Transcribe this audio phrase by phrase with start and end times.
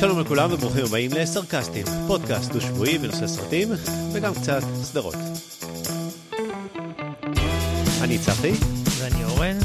[0.00, 3.68] שלום לכולם וברוכים הבאים לסרקסטים, פודקאסט דו-שבועי בנושא סרטים
[4.12, 5.14] וגם קצת סדרות.
[8.02, 8.52] אני צחי.
[8.98, 9.58] ואני אורן.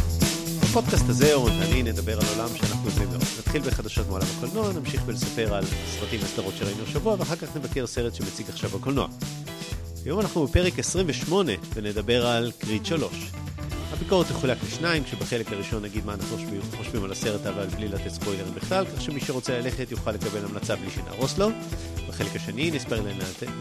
[0.61, 3.21] בפודקאסט הזה אורן ואני נדבר על עולם שאנחנו אוהבים מאוד.
[3.39, 5.63] נתחיל בחדשות מעולם הקולנוע, נמשיך ולספר על
[5.99, 9.07] סרטים וסדרות שראינו השבוע ואחר כך נבקר סרט שמציג עכשיו בקולנוע.
[10.05, 13.31] היום אנחנו בפרק 28 ונדבר על קריד 3.
[14.13, 16.37] הביקורת תחולק לשניים, כשבחלק הראשון נגיד מה אנחנו
[16.77, 20.75] חושבים, על הסרט, אבל בלי לתת ספוילרים בכלל, כך שמי שרוצה ללכת יוכל לקבל המלצה
[20.75, 21.49] בלי שנהרוס לו.
[22.07, 23.01] בחלק השני נספר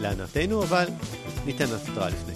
[0.01, 0.85] להנאתנו, אבל
[1.45, 2.33] ניתן התראה לפני.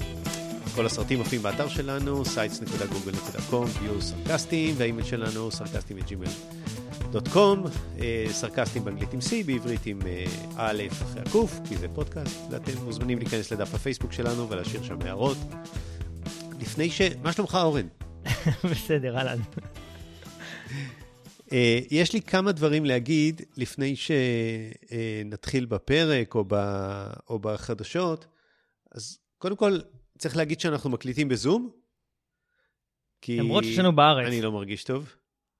[0.75, 7.57] כל הסרטים מופיעים באתר שלנו, sites.google.com, view סרקסטים, והאימייל שלנו סרקסטים.gmail.com,
[8.31, 10.25] סרקסטים באנגלית עם C, בעברית עם אה,
[10.55, 15.37] א' אחרי הקוף, כי זה פודקאסט, ואתם מוזמנים להיכנס לדף הפייסבוק שלנו ולהשאיר שם הערות.
[16.59, 17.01] לפני ש...
[17.23, 17.87] מה שלומך, אורן?
[18.71, 19.39] בסדר, אהלן.
[21.37, 21.53] Uh,
[21.91, 26.55] יש לי כמה דברים להגיד לפני שנתחיל בפרק או, ב,
[27.29, 28.25] או בחדשות.
[28.91, 29.79] אז קודם כל,
[30.17, 31.69] צריך להגיד שאנחנו מקליטים בזום.
[33.21, 33.37] כי...
[33.37, 34.27] למרות שיש לנו בארץ.
[34.27, 35.13] אני לא מרגיש טוב.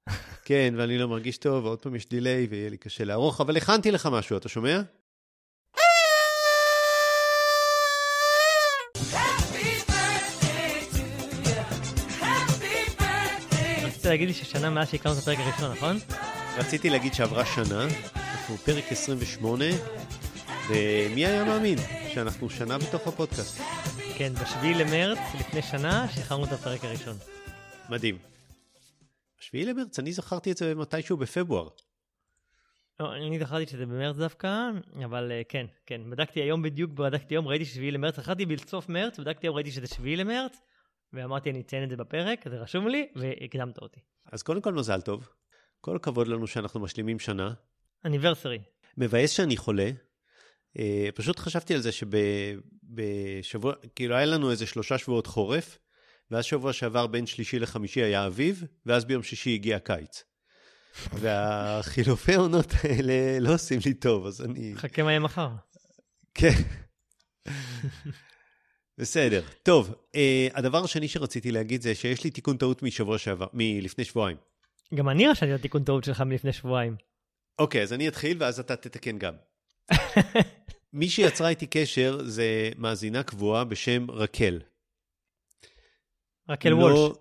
[0.46, 3.92] כן, ואני לא מרגיש טוב, ועוד פעם יש דיליי ויהיה לי קשה לערוך, אבל הכנתי
[3.92, 4.82] לך משהו, אתה שומע?
[14.08, 15.98] להגיד לי ששנה מאז שהקמנו את הפרק הראשון, נכון?
[16.58, 19.66] רציתי להגיד שעברה שנה, אנחנו פרק 28,
[20.70, 21.78] ומי היה מאמין
[22.14, 23.62] שאנחנו שנה בתוך הפודקאסט.
[24.18, 27.18] כן, ב-7 למרץ, לפני שנה, שחררנו את הפרק הראשון.
[27.90, 28.18] מדהים.
[29.38, 31.68] ב-7 למרץ, אני זכרתי את זה מתישהו בפברואר.
[33.00, 34.70] לא, אני זכרתי שזה במרץ דווקא,
[35.06, 36.02] אבל uh, כן, כן.
[36.10, 39.88] בדקתי היום בדיוק, בדקתי היום, ראיתי ש-7 למרץ, זכרתי בסוף מרץ, בדקתי היום, ראיתי שזה
[39.88, 40.62] 7 למרץ,
[41.14, 44.00] ואמרתי אני אציין את זה בפרק, זה רשום לי, והקדמת אותי.
[44.32, 45.30] אז קודם כל מזל טוב.
[45.82, 47.54] כל הכבוד לנו שאנחנו משלימים שנה.
[48.06, 48.60] אניברסרי.
[48.98, 49.92] מבאס שאני חולה.
[50.78, 50.82] Uh,
[51.16, 55.78] פשוט חשבתי על זה שבשבוע, כאילו היה לנו איזה שלושה שבועות חורף,
[56.32, 60.24] ואז שבוע שעבר בין שלישי לחמישי היה אביב, ואז ביום שישי הגיע הקיץ.
[61.22, 64.74] והחילופי העונות האלה לא עושים לי טוב, אז אני...
[64.76, 65.50] חכה מה יהיה מחר.
[66.34, 66.54] כן.
[68.98, 69.42] בסדר.
[69.64, 70.18] טוב, uh,
[70.54, 74.38] הדבר השני שרציתי להגיד זה שיש לי תיקון טעות משבוע שעבר, מלפני שבועיים.
[74.96, 76.96] גם אני רשמתי את התיקון טעות שלך מלפני שבועיים.
[77.60, 79.34] אוקיי, אז אני אתחיל ואז אתה תתקן גם.
[80.94, 84.60] מי שיצרה איתי קשר זה מאזינה קבועה בשם רקל.
[86.50, 87.18] רקל לא, וולש.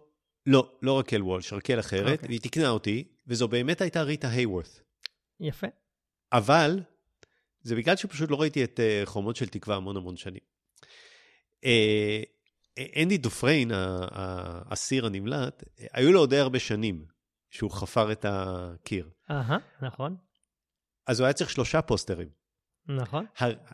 [0.47, 2.13] לא, לא רקל וולש, רקל אחרת, okay.
[2.13, 2.29] אוקיי.
[2.29, 4.81] והיא תיקנה אותי, וזו באמת הייתה ריטה הייוורת.
[5.41, 5.67] יפה.
[6.33, 6.81] אבל,
[7.61, 10.56] זה בגלל שפשוט לא ראיתי את uh, חומות של תקווה המון המון שנים.
[11.65, 12.23] אה,
[13.03, 17.05] אנדי דופריין, האסיר הנמלט, היו לו די הרבה שנים
[17.51, 19.09] שהוא חפר את הקיר.
[19.31, 20.17] אהה, נכון.
[21.07, 22.29] אז הוא היה צריך שלושה פוסטרים.
[22.89, 23.27] נכון.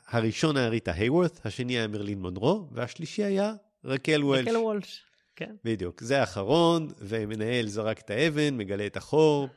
[0.06, 3.54] הראשון היה ריטה הייוורת, השני היה מרלין מונרו, והשלישי היה
[3.84, 4.48] רקל וולש.
[4.48, 5.02] רקל וולש,
[5.36, 5.56] כן.
[5.64, 6.00] בדיוק.
[6.00, 9.48] זה האחרון, ומנהל זרק את האבן, מגלה את החור.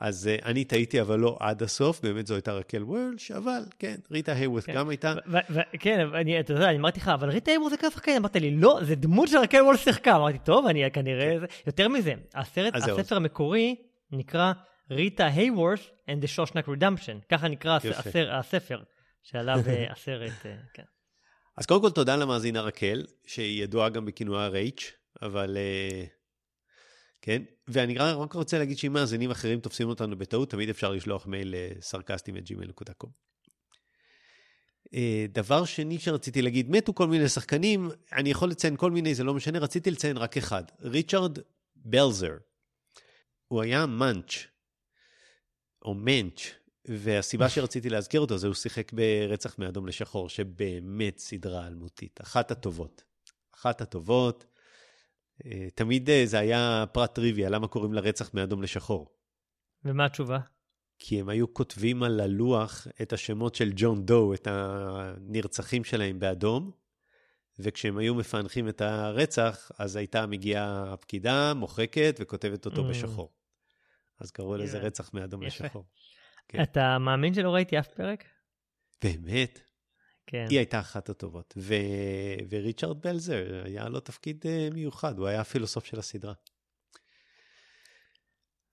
[0.00, 3.96] אז uh, אני טעיתי, אבל לא עד הסוף, באמת זו הייתה רקל וולש, אבל כן,
[4.10, 4.74] ריטה הייוורת כן.
[4.74, 5.14] גם הייתה.
[5.80, 8.50] כן, אני, אתה יודע, אני אמרתי לך, אבל ריטה הייוורת זה כזה שחקן, אמרת לי,
[8.56, 10.16] לא, זה דמות של רקל וולש שיחקה.
[10.16, 11.46] אמרתי, טוב, אני כנראה, כן.
[11.66, 13.76] יותר מזה, הסרט, הספר המקורי
[14.12, 14.52] נקרא
[14.90, 18.82] ריטה הייוורת and the Shawshank Redemption, ככה נקרא הסר, הספר
[19.22, 20.82] שעליו אה, הסרט, אה, כן.
[21.56, 25.56] אז קודם כל תודה למאזינה רקל, שהיא ידועה גם בכינויה רייץ', אבל...
[25.56, 26.19] Uh...
[27.22, 27.42] כן?
[27.68, 32.36] ואני רק רוצה להגיד שאם מאזינים אחרים תופסים אותנו בטעות, תמיד אפשר לשלוח מייל לסרקסטים
[32.36, 33.08] את gmail.com.
[35.32, 39.34] דבר שני שרציתי להגיד, מתו כל מיני שחקנים, אני יכול לציין כל מיני, זה לא
[39.34, 41.38] משנה, רציתי לציין רק אחד, ריצ'רד
[41.76, 42.36] בלזר.
[43.48, 44.46] הוא היה מאנץ',
[45.84, 46.40] או מענץ',
[46.84, 53.02] והסיבה שרציתי להזכיר אותו זה הוא שיחק ברצח מאדום לשחור, שבאמת סדרה אלמותית, אחת הטובות.
[53.54, 54.44] אחת הטובות,
[55.74, 59.08] תמיד אה, זה היה פרט טריוויה, למה קוראים לרצח מאדום לשחור?
[59.84, 60.38] ומה התשובה?
[60.98, 66.70] כי הם היו כותבים על הלוח את השמות של ג'ון דו, את הנרצחים שלהם באדום,
[67.58, 72.90] וכשהם היו מפענחים את הרצח, אז הייתה מגיעה הפקידה, מוחקת וכותבת אותו mm.
[72.90, 73.32] בשחור.
[74.20, 75.64] אז קראו לזה רצח מאדום יפה.
[75.64, 75.84] לשחור.
[76.48, 76.62] כן.
[76.62, 78.24] אתה מאמין שלא ראיתי אף פרק?
[79.04, 79.69] באמת?
[80.30, 80.46] כן.
[80.50, 81.54] היא הייתה אחת הטובות.
[81.56, 81.74] ו...
[82.50, 86.32] וריצ'רד בלזר, היה לו תפקיד uh, מיוחד, הוא היה הפילוסוף של הסדרה.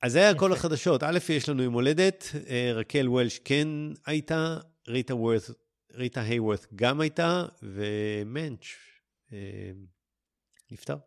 [0.01, 1.03] אז זה היה כל החדשות.
[1.03, 2.37] א', יש לנו יום הולדת, uh,
[2.73, 3.67] רקל וולש כן
[4.05, 4.57] הייתה,
[4.87, 5.41] ריטה, וורת,
[5.93, 8.65] ריטה הייוורת גם הייתה, ומנץ'
[9.29, 9.33] uh,
[10.71, 10.97] נפטר.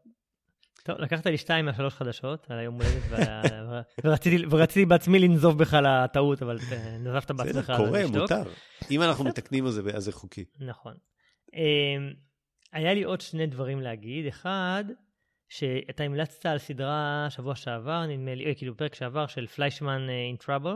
[0.82, 3.02] טוב, לקחת לי שתיים מהשלוש חדשות על היום הולדת,
[4.04, 6.58] ורציתי, ורציתי בעצמי לנזוף בך על הטעות, אבל
[7.00, 7.70] נזפת בעצמך.
[7.70, 8.42] בסדר, קורה, מותר.
[8.90, 10.44] אם אנחנו מתקנים על זה, אז זה חוקי.
[10.60, 10.94] נכון.
[11.54, 12.12] אמ,
[12.72, 14.26] היה לי עוד שני דברים להגיד.
[14.26, 14.84] אחד,
[15.48, 20.74] שאתה המלצת על סדרה שבוע שעבר, נדמה לי, כאילו פרק שעבר של פליישמן אין טראבל.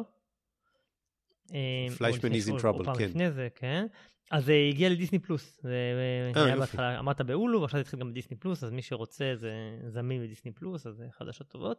[1.98, 3.04] פליישמן איז אין טראבל, כן.
[3.04, 3.86] לפני זה, כן.
[4.30, 5.60] אז זה אה, הגיע לדיסני פלוס.
[5.62, 5.92] זה
[6.36, 9.52] אה, היה בהתחלה, אמרת בהולו, ועכשיו זה התחיל גם בדיסני פלוס, אז מי שרוצה זה
[9.88, 11.78] זמין בדיסני פלוס, אז זה חדשות טובות.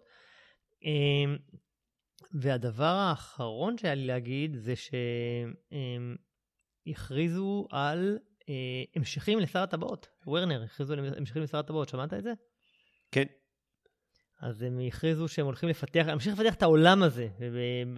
[0.83, 1.37] אמ,
[2.33, 4.73] והדבר האחרון שהיה לי להגיד זה
[6.85, 8.17] שהכריזו על
[8.49, 10.07] אה, המשכים לשר הטבעות.
[10.25, 12.33] וורנר הכריזו על המשכים לשר הטבעות, שמעת את זה?
[13.11, 13.25] כן.
[14.41, 17.27] אז הם הכריזו שהם הולכים לפתח, להמשיך לפתח את העולם הזה,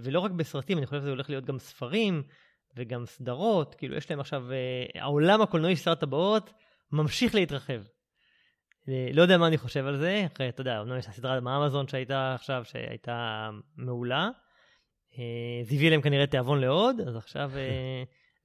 [0.03, 2.23] ולא רק בסרטים, אני חושב שזה הולך להיות גם ספרים,
[2.77, 6.53] וגם סדרות, כאילו יש להם עכשיו, אה, העולם הקולנועי של שר הטבעות
[6.91, 7.81] ממשיך להתרחב.
[8.89, 11.87] אה, לא יודע מה אני חושב על זה, אחרי, אתה יודע, אמנם יש הסדרה מאמזון
[11.87, 14.29] שהייתה עכשיו, שהייתה מעולה.
[15.17, 17.51] אה, זה הביא להם כנראה תיאבון לעוד, אז עכשיו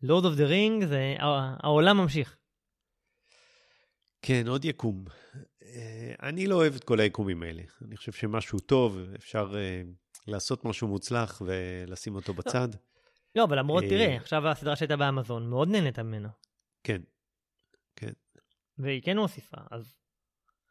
[0.03, 0.85] Lord of the Ring,
[1.62, 2.37] העולם ממשיך.
[4.23, 5.05] כן, עוד יקום.
[6.23, 7.62] אני לא אוהב את כל היקומים האלה.
[7.87, 9.55] אני חושב שמשהו טוב, אפשר
[10.26, 12.69] לעשות משהו מוצלח ולשים אותו בצד.
[13.37, 13.44] לא.
[13.44, 16.29] אבל למרות, תראה, אה, עכשיו הסדרה שהייתה באמזון, מאוד נהניתי ממנה.
[16.84, 17.02] כן,
[17.96, 18.12] כן.
[18.79, 19.94] והיא כן מוסיפה, אז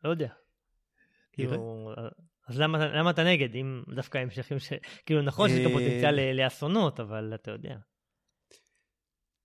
[0.03, 0.29] לא יודע.
[1.31, 1.93] כאילו,
[2.47, 4.73] אז למה, למה אתה נגד, אם דווקא המשכים ש...
[5.05, 7.77] כאילו, נכון שיש פוטנציאל אה, לאסונות, אבל אתה יודע.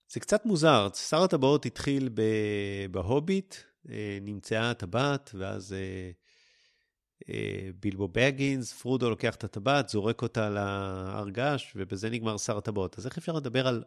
[0.09, 2.09] זה קצת מוזר, שר הטבעות התחיל
[2.91, 3.55] בהוביט,
[3.89, 5.75] אה, נמצאה הטבעת, ואז
[7.79, 12.97] בילבו בגינס, פרודו לוקח את הטבעת, זורק אותה להר געש, ובזה נגמר שר הטבעות.
[12.97, 13.83] אז איך אפשר לדבר על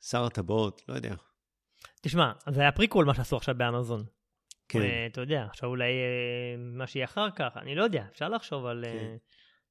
[0.00, 0.82] שר הטבעות?
[0.88, 1.14] לא יודע.
[2.00, 4.04] תשמע, זה היה פריקול מה שעשו עכשיו באמזון.
[4.68, 4.82] כן.
[4.82, 8.66] אה, אתה יודע, עכשיו אולי אה, מה שיהיה אחר כך, אני לא יודע, אפשר לחשוב
[8.66, 9.16] על כן.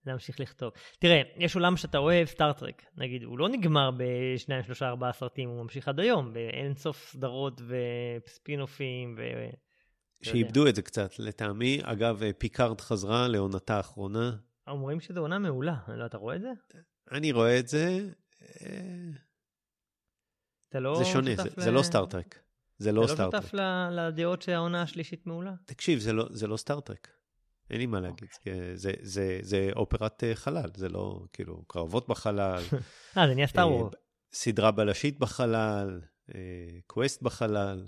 [0.06, 0.71] להמשיך לכתוב.
[1.00, 5.50] תראה, יש עולם שאתה אוהב, סטאר טרק, נגיד, הוא לא נגמר בשניים, שלושה, ארבעה סרטים,
[5.50, 9.21] הוא ממשיך עד היום, באין סוף סדרות וספינופים ו...
[10.21, 11.79] שאיבדו את זה קצת, לטעמי.
[11.83, 14.35] אגב, אה, פיקארד חזרה לעונתה האחרונה.
[14.68, 16.51] אומרים שזו עונה מעולה, לא, אתה רואה את זה?
[17.12, 18.09] אני רואה את זה.
[20.69, 21.62] אתה לא זה שונה, זה, ל...
[21.62, 22.39] זה לא סטאר טרק.
[22.77, 23.30] זה לא סטאר טרק.
[23.29, 23.53] אתה לא שותף
[23.91, 25.53] לדעות שהעונה השלישית מעולה?
[25.65, 27.07] תקשיב, זה לא, זה לא סטאר טרק.
[27.69, 28.29] אין לי מה להגיד.
[28.29, 28.38] Okay.
[28.38, 28.77] אוקיי.
[28.77, 32.62] זה, זה, זה אופרת אה, חלל, זה לא, כאילו, קרבות בחלל.
[33.18, 33.92] אה, זה נהיה סטאר וורס.
[34.33, 36.01] סדרה בלשית בחלל,
[36.88, 37.88] quest בחלל.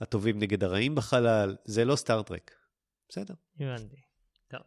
[0.00, 2.50] הטובים נגד הרעים בחלל, זה לא סטאר טרק.
[3.08, 3.34] בסדר.
[3.60, 3.96] הבנתי.
[4.48, 4.60] טוב.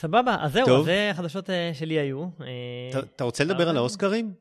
[0.00, 0.84] סבבה, אז זהו, טוב.
[0.84, 2.28] זה החדשות אה, שלי היו.
[2.40, 4.34] אה, אתה רוצה לדבר על האוסקרים?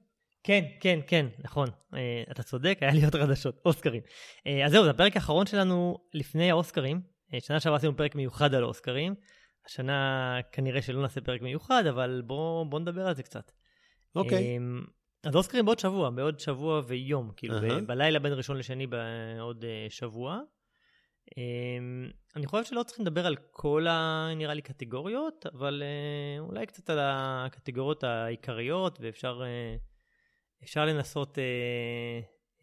[0.43, 1.69] כן, כן, כן, נכון.
[1.93, 4.01] אה, אתה צודק, היה לי עוד חדשות, אוסקרים.
[4.65, 7.01] אז זהו, זה הפרק האחרון שלנו לפני האוסקרים.
[7.39, 9.15] שנה שעברה עשינו פרק מיוחד על האוסקרים.
[9.65, 13.51] השנה כנראה שלא נעשה פרק מיוחד, אבל בואו בוא נדבר על זה קצת.
[14.15, 14.59] אוקיי.
[15.23, 17.81] אז אוסקרים בעוד שבוע, בעוד שבוע ויום, כאילו uh-huh.
[17.85, 20.39] בלילה בין ראשון לשני בעוד uh, שבוע.
[21.29, 21.33] Um,
[22.35, 24.27] אני חושב שלא צריכים לדבר על כל ה...
[24.35, 31.41] נראה לי קטגוריות, אבל uh, אולי קצת על הקטגוריות העיקריות, ואפשר uh, אפשר לנסות uh,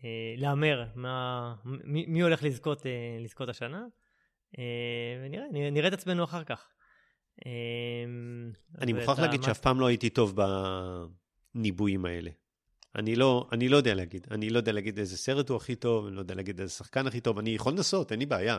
[0.00, 0.04] uh,
[0.36, 2.84] להמר מה, מי, מי הולך לזכות, uh,
[3.24, 3.84] לזכות השנה,
[4.54, 4.58] uh,
[5.24, 6.68] ונראה, נראה את עצמנו אחר כך.
[7.40, 7.46] Uh,
[8.80, 10.38] אני מוכרח להגיד שאף פעם לא הייתי טוב
[11.54, 12.30] בניבויים האלה.
[12.96, 14.26] אני לא, אני לא יודע להגיד.
[14.30, 17.06] אני לא יודע להגיד איזה סרט הוא הכי טוב, אני לא יודע להגיד איזה שחקן
[17.06, 17.38] הכי טוב.
[17.38, 18.58] אני יכול לנסות, אין לי בעיה.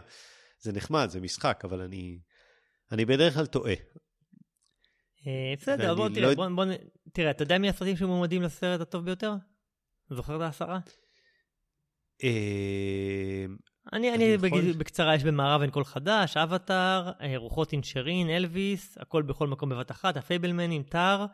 [0.60, 2.20] זה נחמד, זה משחק, אבל אני,
[2.91, 3.74] אני בדרך כלל טועה.
[5.27, 6.65] אה, בסדר, בוא תראה, לא בוא, בוא,
[7.13, 9.34] תראה, אתה יודע מי הסרטים שמועמדים לסרט הטוב ביותר?
[10.10, 10.79] זוכר את העשרה?
[12.24, 13.46] אה,
[13.94, 14.38] אני, אני
[14.77, 19.91] בקצרה, יש במערב אין קול חדש, אבטאר, אה, רוחות אינשרין, אלוויס, הכל בכל מקום בבת
[19.91, 21.25] אחת, הפייבלמנים, טאר.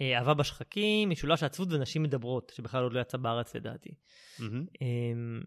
[0.00, 3.90] אה, אהבה בשחקים, משולש עצבות ונשים מדברות, שבכלל עוד לא יצא בארץ לדעתי.
[4.40, 5.40] אמ,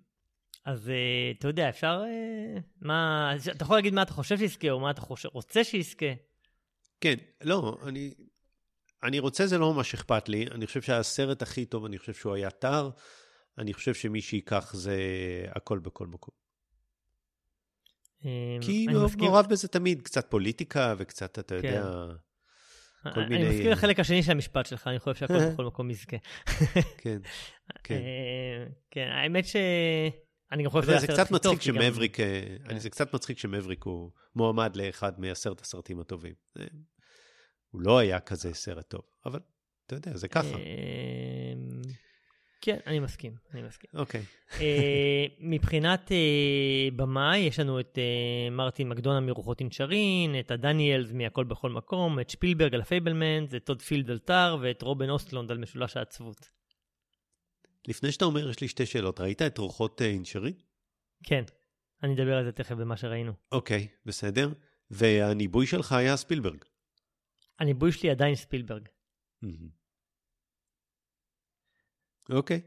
[0.65, 2.03] אז אה, אתה יודע, אפשר...
[2.05, 3.31] אה, מה...
[3.51, 6.13] אתה יכול להגיד מה אתה חושב שיזכה, או מה אתה חושב, רוצה שיזכה.
[7.01, 8.13] כן, לא, אני...
[9.03, 10.47] אני רוצה, זה לא ממש אכפת לי.
[10.51, 12.89] אני חושב שהסרט הכי טוב, אני חושב שהוא היה טר.
[13.57, 14.97] אני חושב שמי שייקח זה
[15.49, 16.35] הכל בכל מקום.
[18.25, 18.29] אמ,
[18.61, 18.87] כי
[19.17, 21.67] מעורב בזה תמיד קצת פוליטיקה וקצת, אתה כן.
[21.67, 21.85] יודע...
[23.13, 23.47] כל מיני...
[23.47, 26.17] אני מסכים לחלק השני של המשפט שלך, אני חושב שהכל בכל מקום יזכה.
[26.97, 27.17] כן,
[27.83, 27.95] כן.
[27.95, 29.55] אה, כן, האמת ש...
[30.51, 32.79] אני גם חושב שזה קצת מצחיק שמאבריק, אה, כן.
[32.79, 36.33] זה קצת מצחיק שמאבריק הוא מועמד לאחד מעשרת הסרטים הטובים.
[37.69, 39.39] הוא לא היה כזה סרט טוב, אבל
[39.85, 40.57] אתה יודע, זה ככה.
[42.65, 43.89] כן, אני מסכים, אני מסכים.
[43.93, 44.24] אוקיי.
[44.50, 44.59] אה,
[45.39, 51.69] מבחינת אה, במאי, יש לנו את אה, מרטין מקדונה מרוחות אינשרין, את הדניאלס מהכל בכל
[51.69, 55.98] מקום, את שפילברג על הפייבלמנס, את טוד פילד על טאר, ואת רובן אוסטלונד על משולש
[55.98, 56.50] העצבות.
[57.88, 59.19] לפני שאתה אומר, יש לי שתי שאלות.
[59.19, 60.53] ראית את רוחות אינשרין?
[61.24, 61.43] כן,
[62.03, 63.31] אני אדבר על זה תכף במה שראינו.
[63.51, 64.50] אוקיי, בסדר.
[64.91, 66.63] והניבוי שלך היה ספילברג.
[67.60, 68.88] הניבוי שלי עדיין ספילברג.
[72.29, 72.62] אוקיי.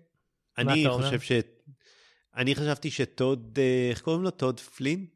[0.59, 1.33] אני חושב ש...
[2.37, 4.31] אני חשבתי שטוד, אה, איך קוראים לו?
[4.31, 5.07] טוד פלין?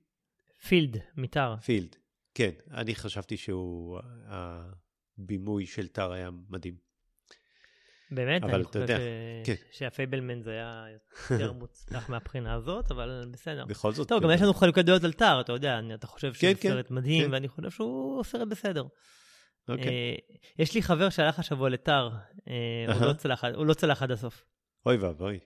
[0.66, 1.54] פילד, מיתר.
[1.64, 1.96] פילד,
[2.34, 2.50] כן.
[2.70, 6.74] אני חשבתי שהוא, הבימוי של טר היה מדהים.
[8.10, 8.90] באמת, אני חושב ש...
[9.44, 9.54] כן.
[9.72, 10.84] שהפייבלמן זה היה
[11.30, 13.64] יותר מוצלח מהבחינה הזאת, אבל בסדר.
[13.64, 14.08] בכל זאת.
[14.08, 14.24] טוב, כן.
[14.24, 16.90] גם יש לנו חלוקת דעות על טאר, אתה יודע, אתה חושב שהוא כן, כן, סרט
[16.90, 17.32] מדהים, כן.
[17.32, 18.84] ואני חושב שהוא סרט בסדר.
[19.68, 19.86] אוקיי.
[19.86, 20.14] אה,
[20.58, 22.10] יש לי חבר שהלך השבוע לטאר,
[22.48, 22.94] אה,
[23.54, 24.44] הוא לא צלח עד הסוף.
[24.86, 25.38] אוי ואבוי.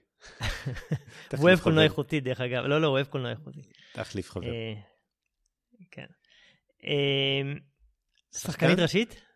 [1.39, 2.65] הוא אוהב קולנוע איכותי, דרך אגב.
[2.65, 3.61] לא, לא, הוא אוהב קולנוע איכותי.
[3.93, 4.47] תחליף חבר.
[4.47, 4.75] אה,
[5.91, 6.07] כן.
[8.33, 9.27] שחקנית ראשית?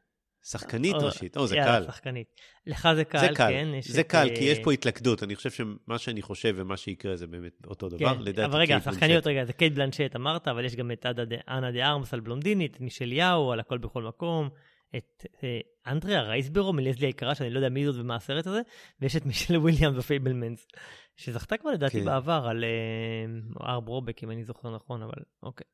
[0.44, 1.84] שחקנית ראשית, או, זה קל.
[1.86, 2.26] שחקנית.
[2.66, 3.48] לך זה קל, זה קל.
[3.48, 3.68] כן.
[3.80, 5.22] זה קל, כי יש פה התלכדות.
[5.22, 8.24] אני חושב שמה שאני חושב ומה שיקרה זה באמת אותו דבר.
[8.34, 11.06] כן, אבל רגע, שחקניות, רגע, זה קייט בלנשט אמרת, אבל יש גם את
[11.48, 14.48] אנה דה ארמס על בלונדינית, מישל יאו על הכל בכל מקום.
[14.96, 18.60] את אה, אנדריה רייסברו מלזלי היקרה, שאני לא יודע מי זאת ומה הסרט הזה,
[19.00, 20.68] ויש את מישל וויליאמס מפייבלמנס,
[21.16, 22.04] שזכתה כבר לדעתי כן.
[22.04, 25.66] בעבר על אה, הר ברוקבק, אם אני זוכר נכון, אבל אוקיי.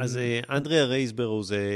[0.00, 1.70] אז אה, אנדריה רייסברו זה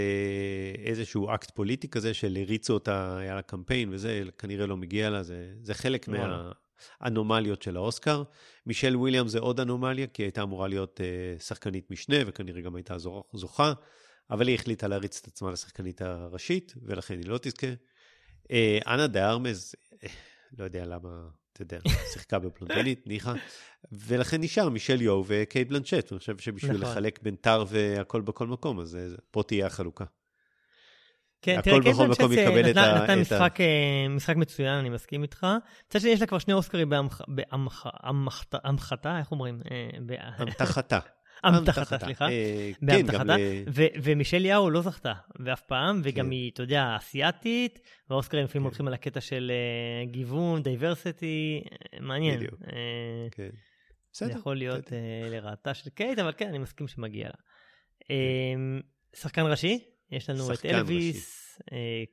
[0.85, 5.23] איזשהו אקט פוליטי כזה של הריצו אותה, היה לה קמפיין וזה, כנראה לא מגיע לה,
[5.23, 8.23] זה, זה חלק מהאנומליות של האוסקר.
[8.67, 11.00] מישל וויליאמס זה עוד אנומליה, כי היא הייתה אמורה להיות
[11.38, 12.97] שחקנית משנה, וכנראה גם הייתה
[13.33, 13.73] זוכה.
[14.30, 17.66] אבל היא החליטה להריץ את עצמה לשחקנית הראשית, ולכן היא לא תזכה.
[18.50, 20.09] אה, אנה דה ארמס, אה,
[20.59, 21.09] לא יודע למה,
[21.52, 21.78] אתה יודע,
[22.12, 23.33] שיחקה בבלונדינית, ניחא,
[23.92, 26.90] ולכן נשאר מישל יאו וקייט בלנצ'ט, אני חושב שבשביל נכון.
[26.90, 30.04] לחלק בין טר והכל בכל מקום, אז אה, פה תהיה החלוקה.
[31.42, 32.21] כן, תראה, קייט בלנצ'ט
[32.76, 33.59] נתנה משחק,
[34.11, 35.47] משחק מצוין, אני מסכים איתך.
[35.88, 36.92] מצד שני, יש לה כבר שני אוסקרים
[38.52, 39.61] בהמחתה, איך אומרים?
[40.18, 40.99] המתחתה.
[41.49, 42.29] אמתחתה, סליחה.
[42.29, 43.35] אה, באמתחתה.
[44.03, 45.12] ומישל יאו לא זכתה,
[45.45, 46.31] ואף פעם, וגם כן.
[46.31, 47.79] היא, אתה יודע, אסיאתית,
[48.11, 48.69] והאוסקרים לפעמים כן.
[48.69, 52.37] הולכים על הקטע של אה, גיוון, diversity, אה, מעניין.
[52.37, 52.55] בדיוק.
[53.31, 53.49] כן.
[54.12, 54.33] בסדר.
[54.33, 54.93] זה יכול להיות
[55.31, 57.35] לרעתה של קייט, אבל כן, אני מסכים שמגיע לה.
[58.11, 58.81] אמ,
[59.17, 59.79] שחקן ראשי,
[60.11, 61.61] יש לנו את אלוויס,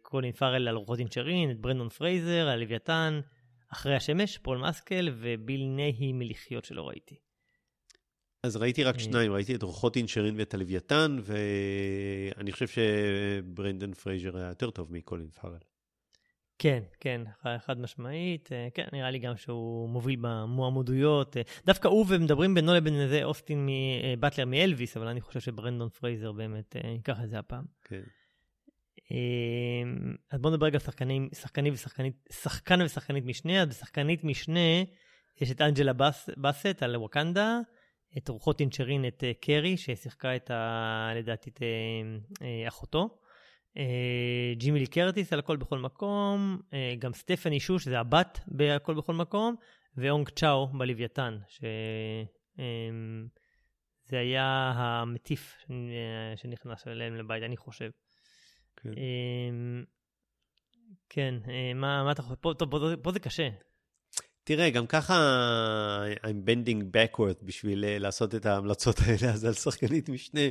[0.01, 3.19] קולין פארל על רוחות אינשרין, את ברנדון פרייזר, על לוויתן,
[3.73, 7.15] אחרי השמש, פול מסקל וביל ניי מלחיות שלא ראיתי.
[8.43, 8.99] אז ראיתי רק אה.
[8.99, 15.29] שניים, ראיתי את רוחות אינשרין ואת הלוויתן, ואני חושב שברנדן פרייזר היה יותר טוב מקולין
[15.29, 15.57] פארל.
[16.59, 17.21] כן, כן,
[17.65, 18.49] חד משמעית.
[18.51, 21.37] אה, כן, נראה לי גם שהוא מוביל במועמדויות.
[21.37, 23.69] אה, דווקא הוא ומדברים בינו לבין איזה אוסטין
[24.19, 27.63] באטלר מאלוויס, אבל אני חושב שברנדון פרייזר באמת ייקח את זה הפעם.
[27.83, 28.01] כן.
[30.31, 33.61] אז בואו נדבר רגע על שחקנים, שחקנים ושחקנית, שחקן ושחקנית משנה.
[33.61, 34.83] אז בשחקנית משנה
[35.41, 35.93] יש את אנג'לה
[36.37, 37.59] באסט על ווקנדה.
[38.17, 41.61] את רוחות אינשרין, את אה, קרי, ששיחקה את, ה, לדעתי, את אה,
[42.33, 43.17] uh, אחותו.
[44.57, 46.59] ג'ימי לי קרטיס על הכל בכל מקום,
[46.99, 49.55] גם סטפני שו, שזה הבת בהכל בכל מקום,
[49.97, 51.67] ואונג צ'או בלוויתן, שזה
[54.11, 55.55] uh, היה המטיף
[56.35, 57.89] שנכנס אליהם לבית, אני חושב.
[58.75, 58.95] כן, uh,
[61.09, 61.35] כן
[61.75, 62.35] מה, מה אתה חושב?
[62.35, 63.49] פה, פה, פה זה קשה.
[64.43, 65.15] תראה, גם ככה
[66.23, 70.41] I'm bending backward בשביל אה, לעשות את ההמלצות האלה, אז על שחקנית משנה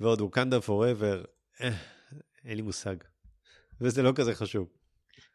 [0.00, 1.26] ועוד ווקנדה forever,
[1.60, 1.70] אה,
[2.44, 2.96] אין לי מושג.
[3.80, 4.68] וזה לא כזה חשוב.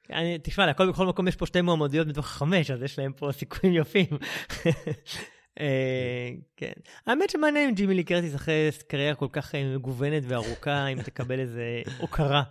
[0.10, 3.30] אני, תשמע, לכל בכל מקום יש פה שתי מועמדויות מתוך חמש, אז יש להם פה
[3.32, 4.18] סיכויים יפים.
[5.60, 6.72] אה, כן.
[7.06, 11.82] האמת שמעניין אם ג'ימי לי קרטיס אחרי קריירה כל כך מגוונת וארוכה, אם תקבל איזה
[11.98, 12.44] הוקרה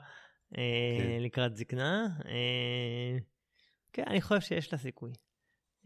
[0.55, 0.63] כן.
[1.21, 2.07] לקראת זקנה.
[3.97, 5.13] כן, אני חושב שיש לה סיכוי.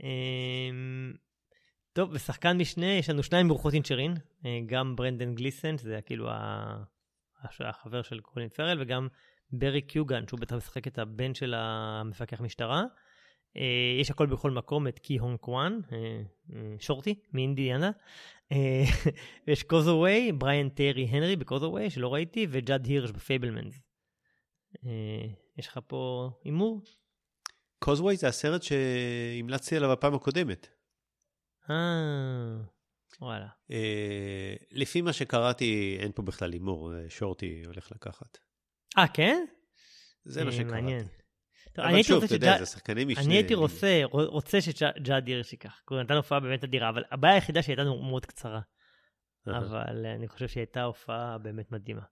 [0.03, 1.13] אמ,
[1.93, 4.15] טוב, ושחקן משנה, יש לנו שניים מרוחות אינשרין,
[4.47, 6.29] אה, גם ברנדן גליסן, שזה כאילו
[7.61, 9.09] החבר של קולין פארל, וגם
[9.53, 12.85] ברי קיוגן, שהוא בטח משחק את הבן של המפקח משטרה.
[13.57, 16.23] אה, יש הכל בכל מקום, את קי הונג קוואן, אה,
[16.79, 17.91] שורטי, מאינדיאנה.
[19.49, 23.81] יש Causeway, בריאן טיירי הנרי ב Causeway, שלא ראיתי, וג'אד הירש בפייבלמנס.
[25.59, 26.83] יש לך פה הימור?
[27.85, 30.69] קוזווי זה הסרט שהמלצתי עליו בפעם הקודמת.
[31.71, 32.57] אה,
[33.21, 33.49] וואלה.
[33.71, 38.39] אה, לפי מה שקראתי, אין פה בכלל הימור, שורטי הולך לקחת.
[38.99, 39.45] אה, כן?
[40.25, 40.71] זה מה אה, שקראתי.
[40.71, 41.07] מעניין.
[41.79, 43.25] אבל שוב, אתה יודע, זה שחקנים משנה.
[43.25, 45.83] אני הייתי רוצה, רוצה שג'אד הירש ייקח.
[45.91, 48.61] הוא נתן הופעה באמת אדירה, אבל הבעיה היחידה שהייתה מאוד קצרה.
[49.47, 52.03] אבל אני חושב שהיא הייתה הופעה באמת מדהימה.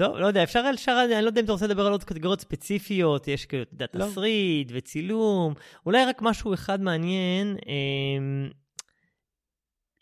[0.00, 1.92] אה, טוב, לא יודע, אפשר על שאר, אני לא יודע אם אתה רוצה לדבר על
[1.92, 4.04] עוד קטגוריות ספציפיות, יש כאילו, אתה יודע, לא.
[4.04, 5.54] תסריט וצילום,
[5.86, 7.56] אולי רק משהו אחד מעניין.
[7.66, 8.50] אמ,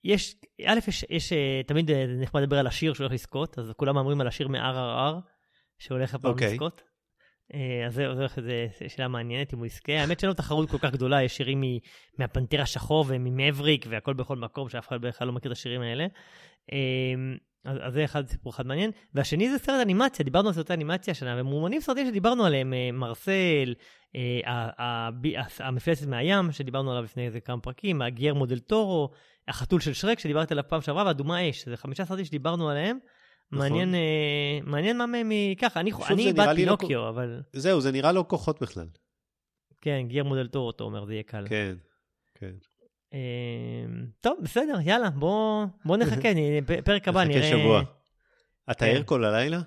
[0.04, 3.96] יש, א', יש, יש אה, תמיד אה, נחמד לדבר על השיר שהולך לזכות, אז כולם
[3.96, 5.14] אומרים על השיר מ-RRR,
[5.78, 6.34] שהולך הפעם okay.
[6.34, 6.52] אוקיי.
[6.52, 6.82] לזכות.
[7.54, 8.24] אה, אז זו
[8.88, 9.92] שאלה מעניינת אם הוא יזכה.
[9.92, 11.62] האמת שאין לו תחרות כל כך גדולה, יש שירים
[12.18, 16.06] מהפנתר השחור וממבריק והכל בכל מקום, שאף אחד בכלל לא מכיר את השירים האלה.
[17.64, 18.90] אז, אז זה אחד סיפור אחד מעניין.
[19.14, 23.74] והשני זה סרט אנימציה, דיברנו על סרטי אנימציה השנה, ומומנים סרטים שדיברנו עליהם, אה, מרסל,
[24.16, 24.68] אה,
[25.58, 29.10] המפלצת מהים, שדיברנו עליו לפני איזה כמה פרקים, הגייר מודל טורו,
[29.48, 32.98] החתול של שרק, שדיברתי עליו פעם שעברה, והדומה אש, זה חמישה סרטים שדיברנו עליהם.
[33.52, 33.68] נכון.
[33.68, 37.08] מעניין, אה, מעניין מה מהם ככה, אני, אני באתי לא נוקיו, לא...
[37.08, 37.42] אבל...
[37.52, 38.86] זהו, זה נראה לא כוחות בכלל.
[39.80, 41.44] כן, גייר מודל טורו, אתה אומר, זה יהיה קל.
[41.48, 41.74] כן,
[42.34, 42.52] כן.
[43.12, 46.28] אמ, טוב, בסדר, יאללה, בוא, בוא נחכה,
[46.84, 47.38] פרק הבא נראה...
[47.38, 47.82] נחכה שבוע.
[48.70, 49.02] אתה ער כן.
[49.04, 49.60] כל הלילה?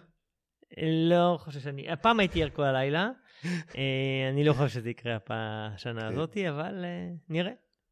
[0.81, 1.89] לא חושב שאני...
[1.89, 3.09] הפעם הייתי ער כל הלילה.
[3.77, 6.07] אה, אני לא חושב שזה יקרה השנה כן.
[6.07, 7.51] הזאת, אבל אה, נראה.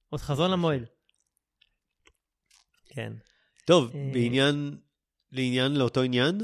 [0.09, 0.85] עוד חזון למועד.
[2.89, 3.13] כן.
[3.65, 4.77] טוב, אה, בעניין,
[5.31, 6.37] לעניין, לאותו עניין,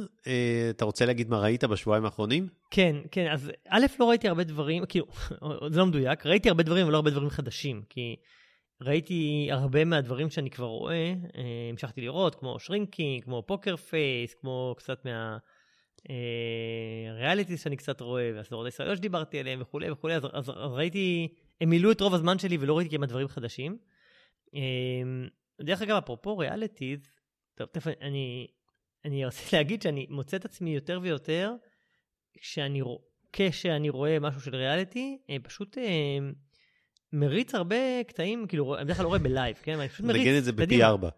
[0.70, 2.48] אתה רוצה להגיד מה ראית בשבועיים האחרונים?
[2.72, 5.06] כן, כן, אז א', לא ראיתי הרבה דברים, כאילו,
[5.72, 8.16] זה לא מדויק, ראיתי הרבה דברים, אבל לא הרבה דברים חדשים, כי
[8.82, 14.76] ראיתי הרבה מהדברים שאני כבר רואה, אה, המשכתי לראות, כמו Shrinking, כמו Poker Face, כמו
[14.78, 15.38] קצת מה...
[17.18, 21.28] ריאליטיז שאני קצת רואה, והסדרות הישראליות שדיברתי עליהן וכולי וכולי, אז, אז, אז ראיתי,
[21.62, 23.78] הם מילאו את רוב הזמן שלי ולא ראיתי כמעט דברים חדשים.
[24.56, 25.28] אה,
[25.62, 27.00] דרך אגב, אפרופו ריאליטיז,
[27.56, 28.48] טוב, תכף אני,
[29.06, 31.54] אני רוצה להגיד שאני מוצא את עצמי יותר ויותר,
[32.40, 32.82] כשאני,
[33.34, 35.78] כשאני רואה משהו של ריאליטי, אה, פשוט
[37.20, 39.80] מריץ הרבה קטעים, כאילו, אני בדרך כלל לא רואה בלייב, כן?
[39.80, 40.22] אני פשוט מריץ.
[40.22, 41.10] נגיד את זה בפי ארבע.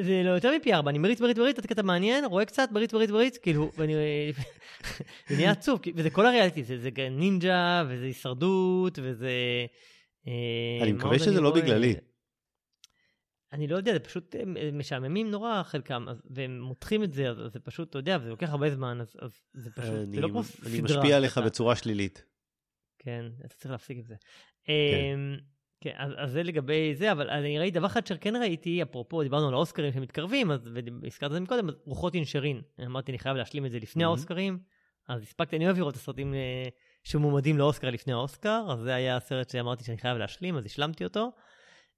[0.00, 2.92] זה לא יותר מפי ארבע, אני מריץ, מריץ, מריץ, עד קטע מעניין, רואה קצת, מריץ,
[2.92, 3.94] מריץ, מריץ, כאילו, ואני...
[5.28, 9.30] זה נהיה עצוב, וזה כל הריאליטי, זה, זה נינג'ה, וזה הישרדות, וזה...
[10.26, 11.94] אה, אני מקווה שזה לא בגללי.
[13.52, 14.36] אני לא יודע, זה פשוט
[14.72, 18.70] משעממים נורא חלקם, והם מותחים את זה, אז זה פשוט, אתה יודע, וזה לוקח הרבה
[18.70, 20.70] זמן, אז, זה פשוט, זה לא כמו סדרה.
[20.70, 22.24] אני משפיע עליך בצורה שלילית.
[22.98, 24.14] כן, אתה צריך להפסיק את זה.
[24.64, 24.72] כן.
[24.72, 25.36] אמ,
[25.80, 29.48] כן, אז, אז זה לגבי זה, אבל אני ראיתי דבר אחד שכן ראיתי, אפרופו, דיברנו
[29.48, 30.60] על האוסקרים שמתקרבים, אז
[31.02, 32.60] והזכרת את זה מקודם, רוחות אינשרין.
[32.86, 34.06] אמרתי, אני חייב להשלים את זה לפני mm-hmm.
[34.06, 34.58] האוסקרים,
[35.08, 36.68] אז הספקתי, אני אוהב לראות את הסרטים אה,
[37.04, 41.30] שמועמדים לאוסקר לפני האוסקר, אז זה היה הסרט שאמרתי שאני חייב להשלים, אז השלמתי אותו.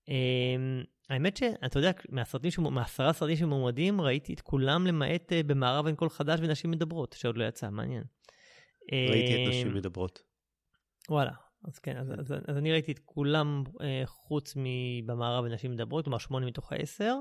[0.08, 5.96] אמ, האמת שאתה יודע, מהסרטים, מעשרה סרטים שמועמדים, ראיתי את כולם למעט אה, במערב אין
[5.96, 8.04] קול חדש ונשים מדברות, שעוד לא יצא, מעניין.
[8.92, 10.22] ראיתי את נשים אמ, מדברות.
[11.10, 11.32] וואלה,
[11.64, 16.18] אז כן, אז, אז, אז אני ראיתי את כולם אה, חוץ מבמערב ונשים מדברות, כלומר
[16.18, 17.16] שמונה מתוך העשר.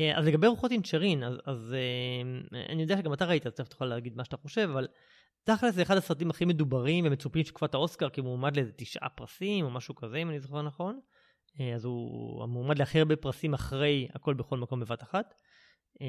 [0.00, 3.68] אה, אז לגבי רוחות אינצ'רין, אז, אז אה, אני יודע שגם אתה ראית, אז תכף
[3.68, 4.86] תוכל להגיד מה שאתה חושב, אבל
[5.44, 9.08] תכל'ס זה אחד הסרטים הכי מדוברים ומצופים של תקופת האוסקר, כי הוא מועמד לאיזה תשעה
[9.08, 11.00] פרסים או משהו כזה, אם אני זוכר נכון.
[11.60, 15.34] אה, אז הוא המועמד להכי הרבה פרסים אחרי הכל בכל מקום בבת אחת.
[16.02, 16.06] אה,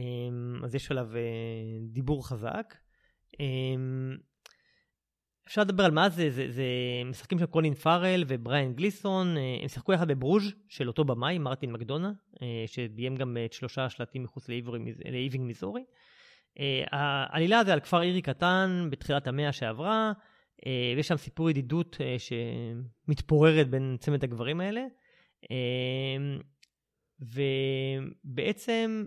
[0.63, 1.21] אז יש עליו אה,
[1.89, 2.75] דיבור חזק.
[3.39, 3.45] אה,
[5.47, 6.63] אפשר לדבר על מה זה, זה, זה
[7.05, 11.71] משחקים של קולין פארל ובריאן גליסון, אה, הם שיחקו יחד בברוז' של אותו במאי, מרטין
[11.71, 14.49] מקדונה, אה, שביים גם את שלושה שלטים מחוץ
[15.05, 15.83] לאיבינג מיזורי.
[16.59, 20.11] אה, העלילה זה על כפר אירי קטן בתחילת המאה שעברה,
[20.95, 24.81] ויש שם סיפור ידידות שמתפוררת בין צמד הגברים האלה.
[27.19, 29.05] ובעצם,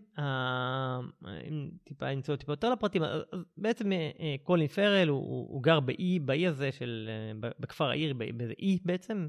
[1.48, 3.02] אם טיפה נצא טיפה יותר לפרטים,
[3.56, 7.90] בעצם אה, אה, קולין פרל הוא, הוא, הוא גר באי, באי הזה של, אה, בכפר
[7.90, 9.28] העיר, באיזה אי בעצם,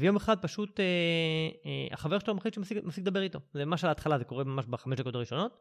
[0.00, 0.80] ויום אחד פשוט
[1.92, 3.38] החבר שלו מחליט שמפסיק לדבר איתו.
[3.54, 5.60] זה ממש על ההתחלה, זה קורה ממש בחמש דקות הראשונות.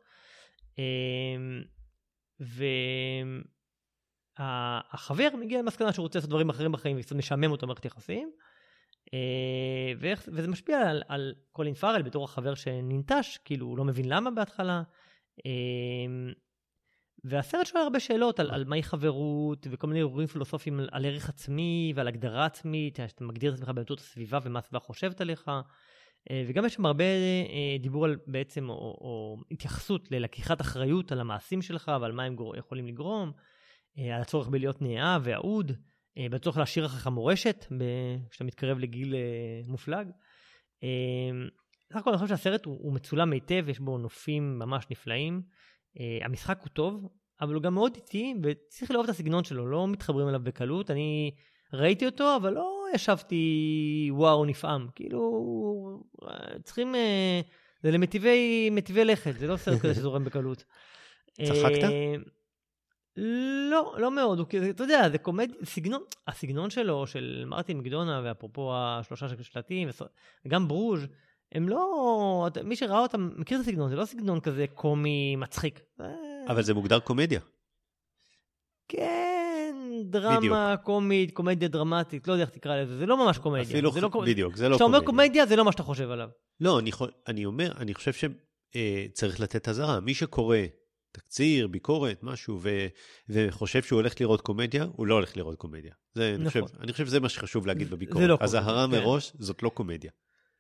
[4.40, 8.32] והחבר מגיע למסקנה שהוא רוצה לעשות דברים אחרים בחיים וקצת משעמם אותו במערכת יחסים.
[9.14, 14.10] אה, ואיך, וזה משפיע על, על קולין פארל בתור החבר שננטש, כאילו הוא לא מבין
[14.10, 14.84] למה בהתחלה.
[15.46, 16.32] אה,
[17.24, 21.30] והסרט שואל הרבה שאלות על, על מהי חברות וכל מיני אירועים פילוסופיים על, על ערך
[21.30, 25.52] עצמי ועל הגדרה עצמית, שאתה מגדיר את עצמך באמצעות הסביבה ומה הסביבה חושבת עליך.
[26.32, 27.04] אה, וגם יש שם הרבה
[27.80, 32.58] דיבור על בעצם, או, או התייחסות ללקיחת אחריות על המעשים שלך ועל מה הם גור,
[32.58, 33.32] יכולים לגרום,
[33.98, 35.72] על הצורך בלהיות נאהב ואהוד.
[36.18, 37.66] אה, בצורך להשאיר אחריך מורשת
[38.30, 40.08] כשאתה מתקרב לגיל אה, מופלג.
[41.90, 45.42] בסך הכל אני חושב שהסרט הוא, הוא מצולם היטב, יש בו נופים ממש נפלאים.
[46.22, 47.10] המשחק הוא טוב,
[47.42, 50.92] אבל הוא גם מאוד איטי, וצריך לאהוב את הסגנון שלו, לא מתחברים אליו בקלות.
[50.92, 51.32] אני
[51.74, 54.88] ראיתי אותו, אבל לא ישבתי וואו נפעם.
[54.96, 56.04] כאילו,
[56.64, 56.96] צריכים...
[56.96, 57.42] אה,
[57.84, 60.64] זה למטיבי לכת, זה לא סרט כזה שזורם בקלות.
[61.44, 61.90] צחקת?
[63.18, 65.52] לא, לא מאוד, הוא, אתה יודע, זה קומד...
[65.64, 69.90] סגנון, הסגנון שלו, של מרטין מקדונה, ואפרופו השלושה שלטים,
[70.46, 71.08] וגם ברוז',
[71.52, 72.48] הם לא...
[72.64, 75.82] מי שראה אותם מכיר את הסגנון, זה לא סגנון כזה קומי מצחיק.
[76.48, 77.40] אבל זה מוגדר קומדיה.
[78.88, 80.56] כן, דרמה בדיוק.
[80.84, 83.64] קומית, קומדיה דרמטית, לא יודע איך תקרא לזה, זה לא ממש קומדיה.
[83.64, 84.70] אפילו, זה לא, בדיוק, זה לא קומדיה.
[84.70, 86.30] כשאתה אומר קומדיה, זה לא מה שאתה חושב עליו.
[86.60, 86.92] לא, אני,
[87.28, 90.00] אני אומר, אני חושב שצריך אה, לתת אזהרה.
[90.00, 90.58] מי שקורא
[91.16, 92.88] תקציר, ביקורת, משהו, ו,
[93.30, 95.94] וחושב שהוא הולך לראות קומדיה, הוא לא הולך לראות קומדיה.
[96.14, 96.42] זה, נכון.
[96.42, 98.30] אני, חושב, אני חושב שזה מה שחשוב להגיד בביקורת.
[98.30, 98.92] לא אזהרה כן.
[98.92, 100.12] מראש, זאת לא קומדיה.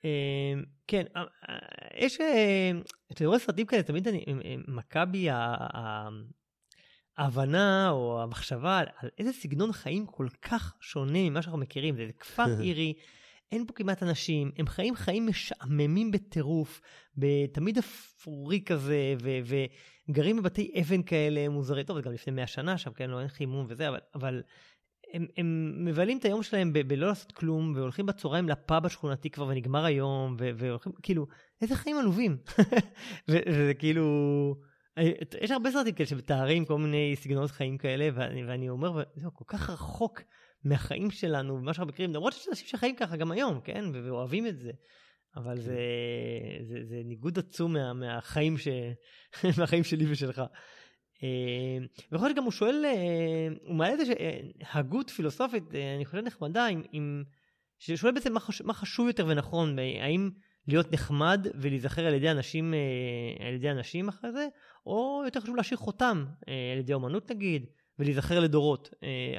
[0.04, 0.10] אמ,
[0.88, 1.58] כן, אה, אה,
[2.06, 2.18] יש,
[3.16, 4.26] כשאני רואה סרטים כאלה, תמיד אני,
[4.68, 5.28] מכבי,
[7.18, 12.46] ההבנה או המחשבה על איזה סגנון חיים כל כך שונה ממה שאנחנו מכירים, זה כפר
[12.62, 12.94] עירי.
[13.52, 16.82] אין פה כמעט אנשים, הם חיים חיים משעממים בטירוף,
[17.54, 19.66] תמיד אפורי כזה, ו-
[20.10, 23.28] וגרים בבתי אבן כאלה מוזרים, טוב, זה גם לפני מאה שנה שם, כן, לא, אין
[23.28, 24.44] חימום וזה, אבל, אבל
[25.14, 29.46] הם, הם מבלים את היום שלהם ב- בלא לעשות כלום, והולכים בצהריים לפאב השכונתי כבר
[29.46, 31.28] ונגמר היום, ו- והולכים, כאילו,
[31.62, 32.38] איזה חיים עלובים.
[33.30, 34.56] וזה כאילו...
[35.42, 39.46] יש הרבה סרטים כאלה שמתארים כל מיני סגנונות חיים כאלה, ואני, ואני אומר, זה כל
[39.48, 40.22] כך רחוק
[40.64, 43.86] מהחיים שלנו, ומה שאנחנו מכירים, למרות שיש אנשים שחיים ככה גם היום, כן?
[43.94, 44.72] ואוהבים את זה.
[45.36, 45.78] אבל זה,
[46.58, 46.66] כן.
[46.66, 48.68] זה, זה ניגוד עצום מה, מהחיים, ש...
[49.60, 50.42] מהחיים שלי ושלך.
[51.24, 51.78] אה,
[52.12, 54.40] ויכול להיות שגם הוא שואל, אה, הוא מעלה איזה אה,
[54.74, 55.64] הגות פילוסופית,
[55.96, 57.24] אני חושב נחמדה, עם, עם,
[57.80, 60.30] ששואל בעצם מה, חשוב, מה חשוב יותר ונכון, האם
[60.68, 62.74] להיות נחמד ולהיזכר על ידי אנשים,
[63.48, 64.48] על ידי אנשים אחרי זה,
[64.86, 67.66] או יותר חשוב להשאיר חותם על ידי אומנות נגיד,
[68.00, 68.90] ולהיזכר לדורות.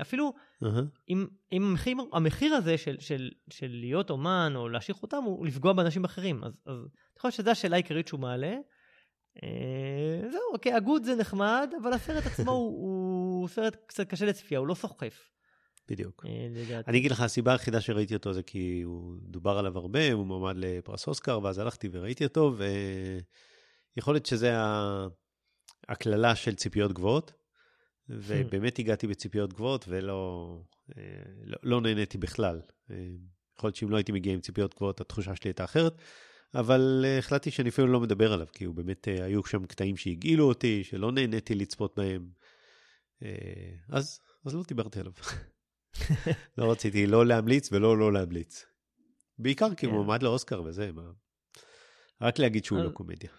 [0.00, 0.32] אפילו
[0.64, 0.66] uh-huh.
[1.08, 5.72] אם, אם המחיר, המחיר הזה של, של, של להיות אומן או להשאיר חותם הוא לפגוע
[5.72, 6.44] באנשים אחרים.
[6.44, 8.56] אז, אז אני חושב שזו השאלה העיקרית שהוא מעלה.
[9.42, 12.82] אה, זהו, אוקיי, הגות זה נחמד, אבל הסרט עצמו הוא,
[13.40, 15.30] הוא סרט קצת קשה לצפייה, הוא לא סוחף.
[15.88, 16.26] בדיוק.
[16.26, 20.26] אה, אני אגיד לך, הסיבה היחידה שראיתי אותו זה כי הוא דובר עליו הרבה, הוא
[20.26, 22.54] מועמד לפרס אוסקר, ואז הלכתי וראיתי אותו,
[23.96, 24.52] ויכול להיות שזה
[25.88, 27.32] הקללה של ציפיות גבוהות,
[28.08, 30.50] ובאמת הגעתי בציפיות גבוהות ולא
[30.98, 31.02] אה,
[31.44, 32.60] לא, לא נהניתי בכלל.
[33.58, 35.94] יכול להיות שאם לא הייתי מגיע עם ציפיות גבוהות, התחושה שלי הייתה אחרת.
[36.54, 40.44] אבל uh, החלטתי שאני אפילו לא מדבר עליו, כי הוא באמת, היו שם קטעים שהגעילו
[40.44, 42.28] אותי, שלא נהניתי לצפות בהם.
[43.88, 45.12] אז, אז לא דיברתי עליו.
[46.58, 48.66] לא רציתי לא להמליץ ולא לא להמליץ.
[49.38, 49.98] בעיקר כי הוא כן.
[49.98, 51.02] מועמד לאוסקר וזה, מה...
[52.20, 53.30] רק להגיד שהוא לא קומדיה.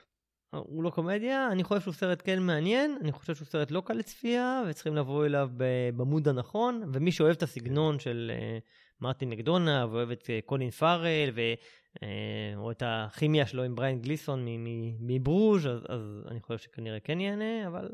[0.66, 3.94] הוא לא קומדיה, אני חושב שהוא סרט כן מעניין, אני חושב שהוא סרט לא קל
[3.94, 5.50] לצפייה, וצריכים לבוא אליו
[5.96, 8.32] במוד הנכון, ומי שאוהב את הסגנון של
[9.02, 11.30] מרטין מקדונה, ואוהב את קולין פארל,
[12.04, 14.46] אה, או את הכימיה שלו עם בריין גליסון
[15.00, 17.90] מברוז', אז, אז אני חושב שכנראה כן ייהנה, אבל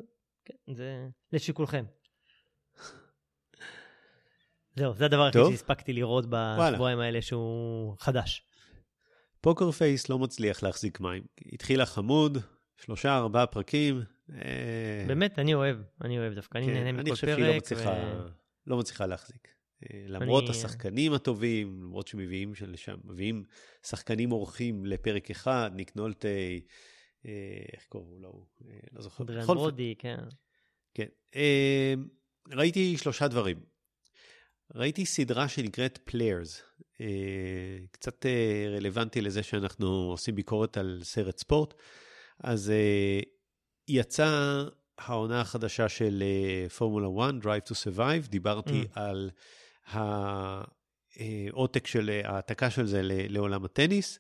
[0.46, 1.86] כן, זה לשיקולכם.
[4.76, 8.44] זהו, זה הדבר היחיד שהספקתי לראות בשבועיים האלה שהוא חדש.
[9.42, 11.24] פוקר פייס לא מצליח להחזיק מים.
[11.54, 12.38] התחילה חמוד,
[12.86, 14.02] שלושה, ארבעה פרקים.
[14.34, 17.08] אה, באמת, אני אוהב, אני אוהב דווקא, אני כן, נהנה מכל פרק.
[17.08, 17.94] אני חושב שהיא לא מצליחה,
[18.68, 19.48] לא מצליחה להחזיק.
[19.84, 20.50] אה, למרות.
[20.50, 23.44] השחקנים הטובים, למרות שמביאים לשם, מביאים
[23.88, 26.62] שחקנים אורחים לפרק אחד, ניק נולטי,
[27.26, 27.32] אה,
[27.74, 28.46] איך קוראים לו?
[28.92, 29.24] לא זוכר.
[29.24, 30.18] דרן ברודי, כן.
[30.94, 31.08] כן.
[32.52, 33.58] ראיתי שלושה דברים.
[34.76, 36.64] ראיתי סדרה שנקראת Players,
[37.92, 38.26] קצת
[38.76, 41.74] רלוונטי לזה שאנחנו עושים ביקורת על סרט ספורט.
[42.44, 43.20] אז אה,
[43.88, 44.64] יצאה
[44.98, 46.24] העונה החדשה של
[46.78, 49.00] פורמולה 1, Drive to Survive, דיברתי mm.
[49.00, 49.30] על
[49.86, 54.20] העותק של, העתקה של זה לעולם הטניס,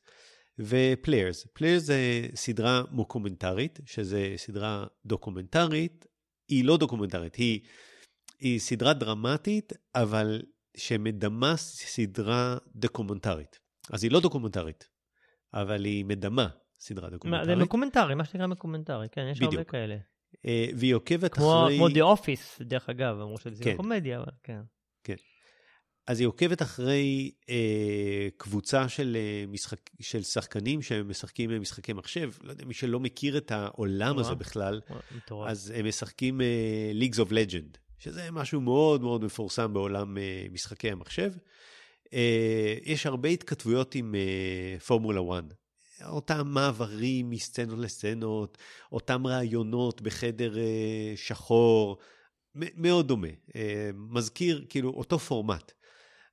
[0.60, 1.48] ו Players.
[1.54, 6.06] Players זה סדרה מוקומנטרית, שזה סדרה דוקומנטרית,
[6.48, 7.60] היא לא דוקומנטרית, היא,
[8.40, 10.42] היא סדרה דרמטית, אבל
[10.78, 13.60] שמדמה סדרה דוקומנטרית.
[13.90, 14.88] אז היא לא דוקומנטרית,
[15.54, 16.48] אבל היא מדמה
[16.84, 17.58] סדרה דוקומנטרית.
[17.58, 19.54] זה מקומנטרי, מה שנקרא מקומנטרי, כן, יש בדיוק.
[19.54, 19.98] הרבה כאלה.
[20.34, 20.38] Uh,
[20.76, 21.78] והיא עוקבת כמו, אחרי...
[21.78, 23.78] כמו The Office, דרך אגב, אמרו שזה כן.
[23.78, 24.62] קומדיה, אבל כן.
[25.04, 25.16] כן.
[26.08, 32.32] אז היא עוקבת אחרי אה, קבוצה של, אה, משחק, של שחקנים שמשחקים משחקי מחשב.
[32.42, 34.82] לא יודע, מי שלא מכיר את העולם הזה בכלל,
[35.48, 40.92] אז הם משחקים אה, Leagues of Legend, שזה משהו מאוד מאוד מפורסם בעולם אה, משחקי
[40.92, 41.32] המחשב.
[42.14, 45.44] אה, יש הרבה התכתבויות עם אה, פורמולה 1.
[46.06, 48.58] אותם מעברים מסצנות לסצנות,
[48.92, 51.98] אותם רעיונות בחדר אה, שחור,
[52.56, 53.28] מאוד דומה.
[53.56, 55.72] אה, מזכיר, כאילו, אותו פורמט.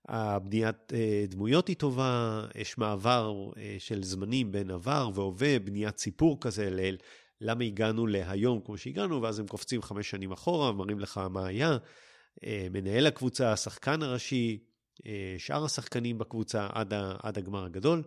[0.09, 6.41] הבניית אה, דמויות היא טובה, יש מעבר אה, של זמנים בין עבר והווה, בניית סיפור
[6.41, 6.97] כזה ל...
[7.43, 11.77] למה הגענו להיום כמו שהגענו, ואז הם קופצים חמש שנים אחורה, מראים לך מה היה.
[12.45, 14.59] אה, מנהל הקבוצה, השחקן הראשי,
[15.39, 18.03] שאר השחקנים בקבוצה עד, ה, עד הגמר הגדול,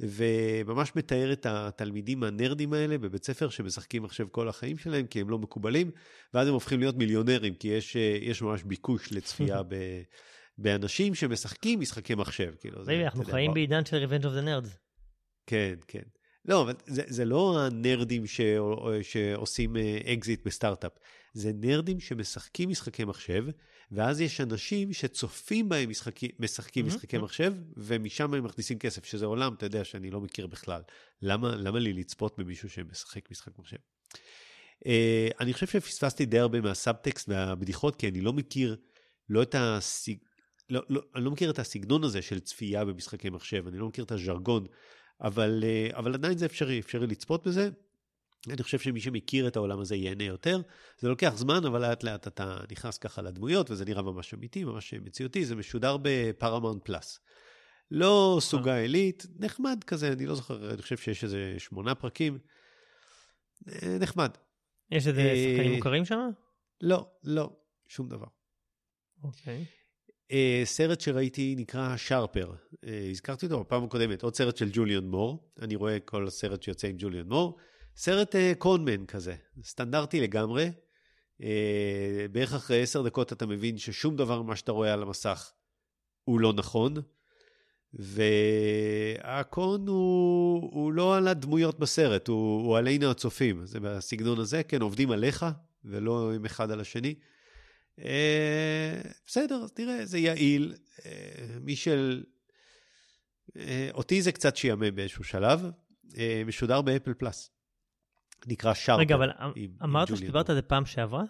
[0.00, 5.30] וממש מתאר את התלמידים הנרדים האלה בבית ספר שמשחקים מחשב כל החיים שלהם, כי הם
[5.30, 5.90] לא מקובלים,
[6.34, 9.74] ואז הם הופכים להיות מיליונרים, כי יש, יש ממש ביקוש לצפייה ב...
[10.58, 12.54] באנשים שמשחקים משחקי מחשב.
[12.60, 14.76] כאילו, זה, אנחנו חיים בעידן של Revenge of the Nerds.
[15.46, 16.02] כן, כן.
[16.48, 18.40] לא, אבל זה, זה לא הנרדים ש,
[19.02, 19.76] שעושים
[20.12, 20.92] אקזיט אה, בסטארט-אפ,
[21.32, 23.44] זה נרדים שמשחקים משחקי מחשב,
[23.92, 26.88] ואז יש אנשים שצופים בהם משחקי, משחקים mm-hmm.
[26.88, 30.82] משחקי מחשב, ומשם הם מכניסים כסף, שזה עולם, אתה יודע, שאני לא מכיר בכלל.
[31.22, 33.76] למה, למה לי לצפות במישהו שמשחק משחק מחשב?
[34.84, 34.88] אה,
[35.40, 38.76] אני חושב שפספסתי די הרבה מהסאבטקסט והבדיחות, כי אני לא מכיר
[39.28, 40.18] לא את הסיג...
[40.70, 44.04] לא, לא, אני לא מכיר את הסגנון הזה של צפייה במשחקי מחשב, אני לא מכיר
[44.04, 44.66] את הז'רגון,
[45.20, 47.68] אבל, אה, אבל עדיין זה אפשרי, אפשרי לצפות בזה.
[48.48, 50.60] אני חושב שמי שמכיר את העולם הזה ייהנה יותר.
[50.98, 54.94] זה לוקח זמן, אבל לאט לאט אתה נכנס ככה לדמויות, וזה נראה ממש אמיתי, ממש
[54.94, 55.44] מציאותי.
[55.44, 57.20] זה משודר בפרמאונט פלאס.
[57.90, 62.38] לא סוגה עילית, נחמד כזה, אני לא זוכר, אני חושב שיש איזה שמונה פרקים.
[63.68, 64.30] אה, נחמד.
[64.90, 66.30] יש איזה אה, שחקנים מוכרים שם?
[66.80, 67.50] לא, לא,
[67.88, 68.26] שום דבר.
[69.22, 69.64] אוקיי.
[69.64, 69.87] Okay.
[70.28, 75.50] Uh, סרט שראיתי נקרא שרפר, uh, הזכרתי אותו בפעם הקודמת, עוד סרט של ג'וליאן מור,
[75.62, 77.58] אני רואה כל הסרט שיוצא עם ג'וליאן מור,
[77.96, 80.70] סרט uh, קונמן כזה, סטנדרטי לגמרי,
[82.32, 85.52] בערך אחרי עשר דקות אתה מבין ששום דבר ממה שאתה רואה על המסך
[86.24, 86.94] הוא לא נכון,
[87.94, 94.82] והקון הוא, הוא לא על הדמויות בסרט, הוא, הוא עלינו הצופים, זה בסגנון הזה, כן,
[94.82, 95.46] עובדים עליך
[95.84, 97.14] ולא עם אחד על השני.
[98.04, 100.74] אה, בסדר, תראה, זה יעיל.
[101.06, 101.10] אה,
[101.60, 102.24] מי של...
[103.56, 105.70] אה, אותי זה קצת שיאמם באיזשהו שלב.
[106.46, 107.50] משודר באפל פלאס.
[108.46, 109.00] נקרא שרפר.
[109.00, 109.30] רגע, אבל
[109.82, 111.24] אמרת שדיברת על זה פעם שעברה?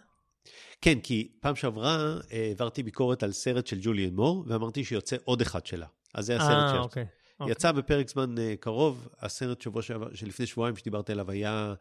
[0.80, 5.66] כן, כי פעם שעברה העברתי ביקורת על סרט של ג'וליאן מור, ואמרתי שיוצא עוד אחד
[5.66, 5.86] שלה.
[6.14, 6.78] אז זה הסרט שיצא.
[6.78, 7.06] אוקיי,
[7.40, 7.52] אוקיי.
[7.52, 11.74] יצא בפרק זמן קרוב, הסרט שבוע שעבר, שלפני שבועיים שדיברתי עליו היה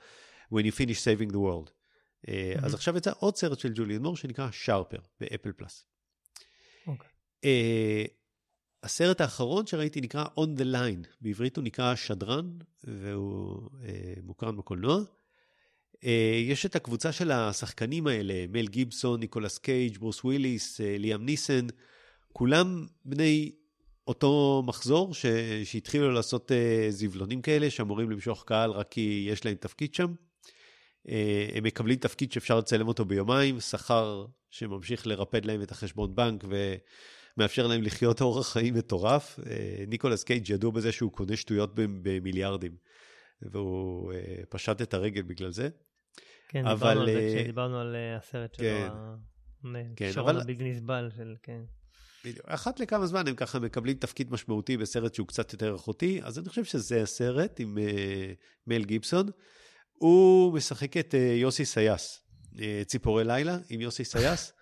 [0.53, 1.76] When you finish saving the world.
[2.27, 2.65] Mm-hmm.
[2.65, 5.85] אז עכשיו יצא עוד סרט של ג'וליאן מור שנקרא Sharper ב Apple Plus.
[6.87, 7.09] אוקיי.
[8.83, 12.49] הסרט האחרון שראיתי נקרא On the Line, בעברית הוא נקרא שדרן,
[12.83, 15.01] והוא אה, מוקרן בקולנוע.
[15.95, 16.07] אה,
[16.47, 21.67] יש את הקבוצה של השחקנים האלה, מל גיבסון, ניקולס קייג', ברוס וויליס, אה, ליאם ניסן,
[22.33, 23.51] כולם בני
[24.07, 25.25] אותו מחזור ש...
[25.63, 30.13] שהתחילו לעשות uh, זבלונים כאלה, שאמורים למשוך קהל רק כי יש להם תפקיד שם.
[31.09, 36.43] אה, הם מקבלים תפקיד שאפשר לצלם אותו ביומיים, שכר שממשיך לרפד להם את החשבון בנק
[37.37, 39.39] ומאפשר להם לחיות אורח חיים מטורף.
[39.49, 42.75] אה, ניקולס קייג' ידוע בזה שהוא קונה שטויות במיליארדים,
[43.41, 44.17] והוא אה,
[44.49, 45.69] פשט את הרגל בגלל זה.
[46.49, 46.75] כן, אבל...
[46.75, 48.87] דיברנו על זה כשדיברנו על הסרט שלו, כן,
[49.95, 50.41] כן, שרון אבל...
[50.41, 51.61] הבלתי נסבל של, כן.
[52.25, 52.45] בדיוק.
[52.45, 56.49] אחת לכמה זמן הם ככה מקבלים תפקיד משמעותי בסרט שהוא קצת יותר איכותי, אז אני
[56.49, 57.81] חושב שזה הסרט עם אה,
[58.67, 59.29] מל גיבסון.
[59.97, 62.21] הוא משחק את אה, יוסי סיאס,
[62.59, 64.53] אה, ציפורי לילה עם יוסי סיאס.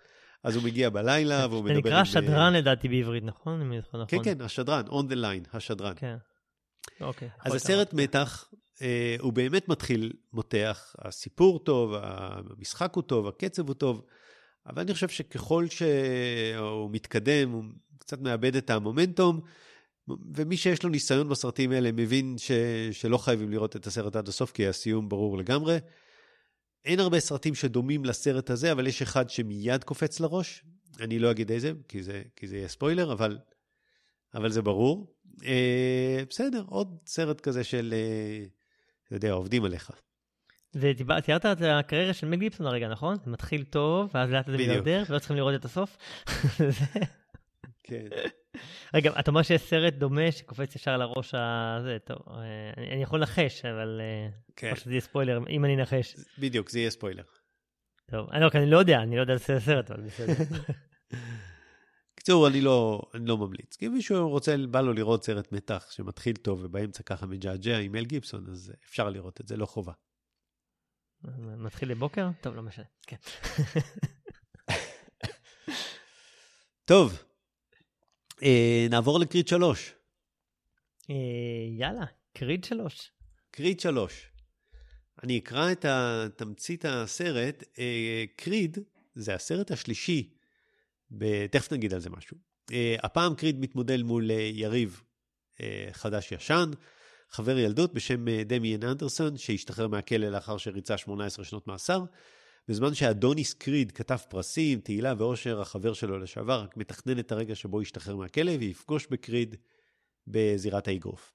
[0.44, 1.74] אז הוא מגיע בלילה והוא מדבר.
[1.74, 3.72] זה נקרא שדרן לדעתי בעברית, נכון?
[3.72, 4.04] נכון.
[4.08, 5.92] כן, כן, השדרן, On the Line, השדרן.
[5.96, 6.16] כן.
[7.00, 7.28] אוקיי.
[7.44, 8.48] אז הסרט מתח,
[8.82, 14.04] אה, הוא באמת מתחיל מותח, הסיפור טוב, המשחק הוא טוב, הקצב הוא טוב,
[14.66, 17.64] אבל אני חושב שככל שהוא מתקדם, הוא
[17.98, 19.40] קצת מאבד את המומנטום,
[20.08, 22.50] ומי שיש לו ניסיון בסרטים האלה מבין ש,
[22.92, 25.78] שלא חייבים לראות את הסרט עד הסוף, כי הסיום ברור לגמרי.
[26.84, 30.64] אין הרבה סרטים שדומים לסרט הזה, אבל יש אחד שמיד קופץ לראש.
[31.00, 33.38] אני לא אגיד איזה, כי זה, כי זה יהיה ספוילר, אבל,
[34.34, 35.14] אבל זה ברור.
[35.44, 38.44] אה, בסדר, עוד סרט כזה של, אה,
[39.06, 39.90] אתה יודע, עובדים עליך.
[40.74, 43.16] ותיארת את הקריירה של מג גיפסון הרגע, נכון?
[43.24, 45.96] זה מתחיל טוב, ואז לאט זה מיליארדר, ולא צריכים לראות את הסוף.
[47.84, 48.08] כן.
[48.94, 53.18] רגע, אתה אומר שיש סרט דומה שקופץ ישר לראש הזה, טוב, אה, אני, אני יכול
[53.18, 54.00] לנחש, אבל...
[54.00, 54.70] אה, כן.
[54.70, 56.16] או שזה יהיה ספוילר, אם אני אנחש.
[56.38, 57.22] בדיוק, זה יהיה ספוילר.
[58.10, 60.34] טוב, אני לא, אני לא יודע, אני לא יודע על סרט, אבל בסדר.
[62.26, 63.76] בקיצור, אני לא, אני לא ממליץ.
[63.76, 68.04] כי מישהו רוצה, בא לו לראות סרט מתח שמתחיל טוב ובאמצע ככה מג'עג'ע עם אל
[68.04, 69.92] גיבסון, אז אפשר לראות את זה, לא חובה.
[71.38, 72.28] מתחיל לבוקר?
[72.40, 73.16] טוב, לא משנה, כן.
[76.84, 77.22] טוב,
[78.42, 79.94] אה, נעבור לקריד שלוש.
[81.10, 81.14] אה,
[81.78, 83.10] יאללה, קריד שלוש.
[83.50, 84.30] קריד 3.
[85.22, 85.84] אני אקרא את
[86.36, 87.64] תמצית הסרט.
[88.36, 88.78] קריד
[89.14, 90.30] זה הסרט השלישי,
[91.50, 92.36] תכף נגיד על זה משהו.
[93.02, 95.02] הפעם קריד מתמודד מול יריב
[95.92, 96.70] חדש-ישן,
[97.30, 102.04] חבר ילדות בשם דמיאן אנדרסון, שהשתחרר מהכלא לאחר שריצה 18 שנות מאסר.
[102.68, 107.82] בזמן שאדוניס קריד קטף פרסים, תהילה ואושר, החבר שלו לשעבר, רק מתכנן את הרגע שבו
[107.82, 109.56] ישתחרר מהכלא ויפגוש בקריד
[110.26, 111.32] בזירת האגרוף.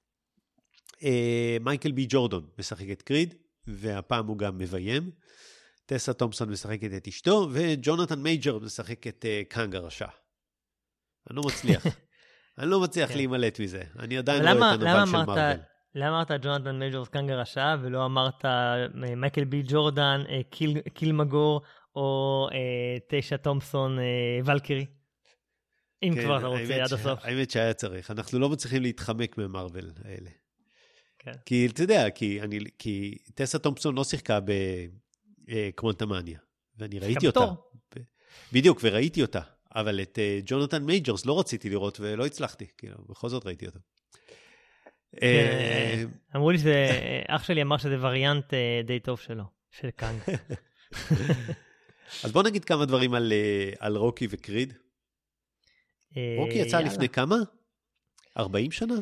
[1.03, 3.35] אה, מייקל בי ג'ורדון משחק את קריד,
[3.67, 5.11] והפעם הוא גם מביים.
[5.85, 10.07] טסה תומפסון משחקת את אשתו, וג'ונתן מייג'ורס משחק את אה, קאנג הרשע.
[11.29, 11.85] אני לא מצליח.
[12.57, 13.15] אני לא מצליח כן.
[13.15, 13.83] להימלט מזה.
[13.99, 15.57] אני עדיין רואה את הנבל של מרוויל.
[15.95, 21.61] למה אמרת ג'ונתן מייג'ורס קאנג הרשע, ולא אמרת אה, מייקל בי ג'ורדן, קיל, קילמונגר,
[21.95, 22.47] או
[23.07, 23.97] טסה תומפסון
[24.45, 24.85] ולקירי?
[26.03, 27.19] אם כן, כבר אתה רוצה עד הסוף.
[27.23, 28.11] האמת שהיה צריך.
[28.11, 30.29] אנחנו לא מצליחים להתחמק ממרוויל האלה.
[31.19, 31.31] כן.
[31.45, 34.39] כי אתה יודע, כי, אני, כי טסה תומפסון לא שיחקה
[35.47, 36.43] בקוונטמניה, אה,
[36.77, 37.39] ואני ראיתי אותה.
[37.95, 37.99] ב,
[38.53, 39.41] בדיוק, וראיתי אותה.
[39.75, 43.79] אבל את ג'ונתן מייג'ורס לא רציתי לראות ולא הצלחתי, כאילו, בכל זאת ראיתי אותו.
[45.19, 46.03] כן, אה,
[46.35, 48.53] אמרו לי שאח שלי אמר שזה וריאנט
[48.85, 50.21] די טוב שלו, של קאנג.
[52.23, 53.33] אז בוא נגיד כמה דברים על,
[53.79, 54.73] על רוקי וקריד.
[56.37, 57.35] רוקי יצא לפני כמה?
[58.37, 58.95] 40 שנה?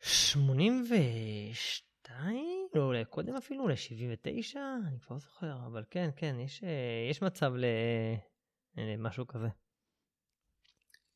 [0.00, 2.68] 82?
[2.74, 4.60] לא, אולי קודם אפילו, אולי 79?
[4.88, 7.52] אני כבר לא זוכר, אבל כן, כן, יש, אה, יש מצב
[8.76, 9.48] למשהו כזה.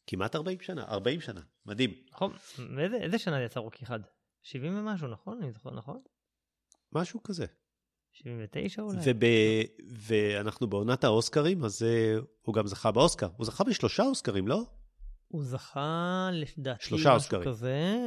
[0.06, 1.90] כמעט 40 שנה, 40 שנה, מדהים.
[2.12, 2.32] נכון,
[2.76, 4.00] ואיזה, איזה שנה יצא רוקי אחד?
[4.42, 5.42] 70 ומשהו, נכון?
[5.42, 6.00] אני זוכר נכון?
[6.92, 7.46] משהו כזה.
[8.12, 8.98] 79 אולי.
[8.98, 9.24] וב,
[10.08, 13.28] ואנחנו בעונת האוסקרים, אז uh, הוא גם זכה באוסקר.
[13.36, 14.62] הוא זכה בשלושה אוסקרים, לא?
[15.28, 17.44] הוא זכה, לדעתי, שלושה אוסקרים.
[17.44, 18.06] כזה.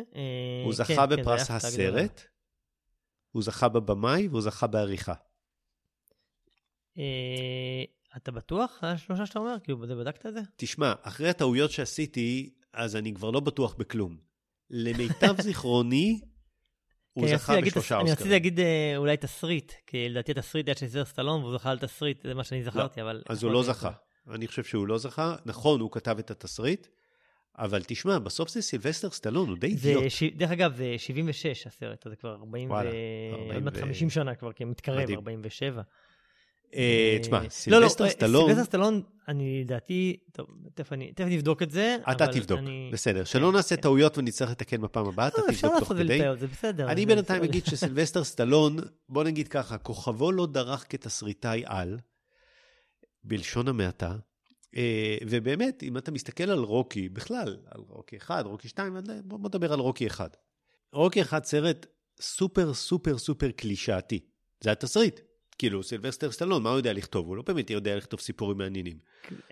[0.64, 2.22] הוא כן, זכה כן, בפרס הסרט,
[3.32, 5.14] הוא זכה בבמאי והוא זכה בעריכה.
[8.18, 8.80] אתה בטוח?
[8.82, 9.56] השלושה שאתה אומר?
[9.64, 10.40] כאילו, בדקת את זה?
[10.56, 14.18] תשמע, אחרי הטעויות שעשיתי, אז אני כבר לא בטוח בכלום.
[14.70, 16.22] למיטב זיכרוני,
[17.14, 18.02] הוא זכה בשלושה אוסקרים.
[18.02, 21.72] אני רציתי להגיד אה, אולי תסריט, כי לדעתי התסריט היה של סר סטלון, והוא זכה
[21.72, 23.24] על תסריט, זה מה שאני לא, זכרתי, אבל...
[23.30, 23.92] אז הוא לא זכה.
[24.32, 25.36] אני חושב שהוא לא זכה.
[25.46, 26.88] נכון, הוא כתב את התסריט,
[27.58, 30.04] אבל תשמע, בסוף זה סילבסטר סטלון, הוא די אידיוט.
[30.36, 32.94] דרך אגב, זה 76 הסרט, זה כבר 40 וואלה, ו...
[33.50, 33.82] 40 ו...
[33.82, 35.18] 50 שנה כבר, כי מתקרב, מדהים.
[35.18, 35.82] 47.
[36.74, 38.46] אה, תשמע, סילבסטר לא, לא, סטלון...
[38.46, 41.98] סילבסטר סטלון, אני לדעתי, טוב, תכף אני, נבדוק את זה.
[42.12, 42.60] אתה תבדוק.
[42.94, 43.24] בסדר.
[43.24, 43.82] שלא כן, נעשה כן.
[43.82, 46.20] טעויות ונצטרך לתקן בפעם הבאה, אתה תבדוק תוך כדי.
[46.40, 46.92] זה בסדר.
[46.92, 48.78] אני בינתיים אגיד שסילבסטר סטלון,
[49.10, 51.98] בוא נגיד ככה, כוכבו לא דרך כתסריטאי על,
[53.24, 54.16] בלשון המעטה,
[54.76, 59.74] אה, ובאמת, אם אתה מסתכל על רוקי, בכלל, על רוקי 1, רוקי 2, בוא נדבר
[59.74, 60.38] על רוקי 1.
[60.94, 61.86] רוקי 1 סרט
[62.22, 64.20] סופר סופר סופר קלישאתי.
[64.64, 65.20] זה התסריט.
[65.58, 67.28] כאילו, סילבסטר סטלון, מה הוא יודע לכתוב?
[67.28, 68.98] הוא לא באמת יודע לכתוב סיפורים מעניינים.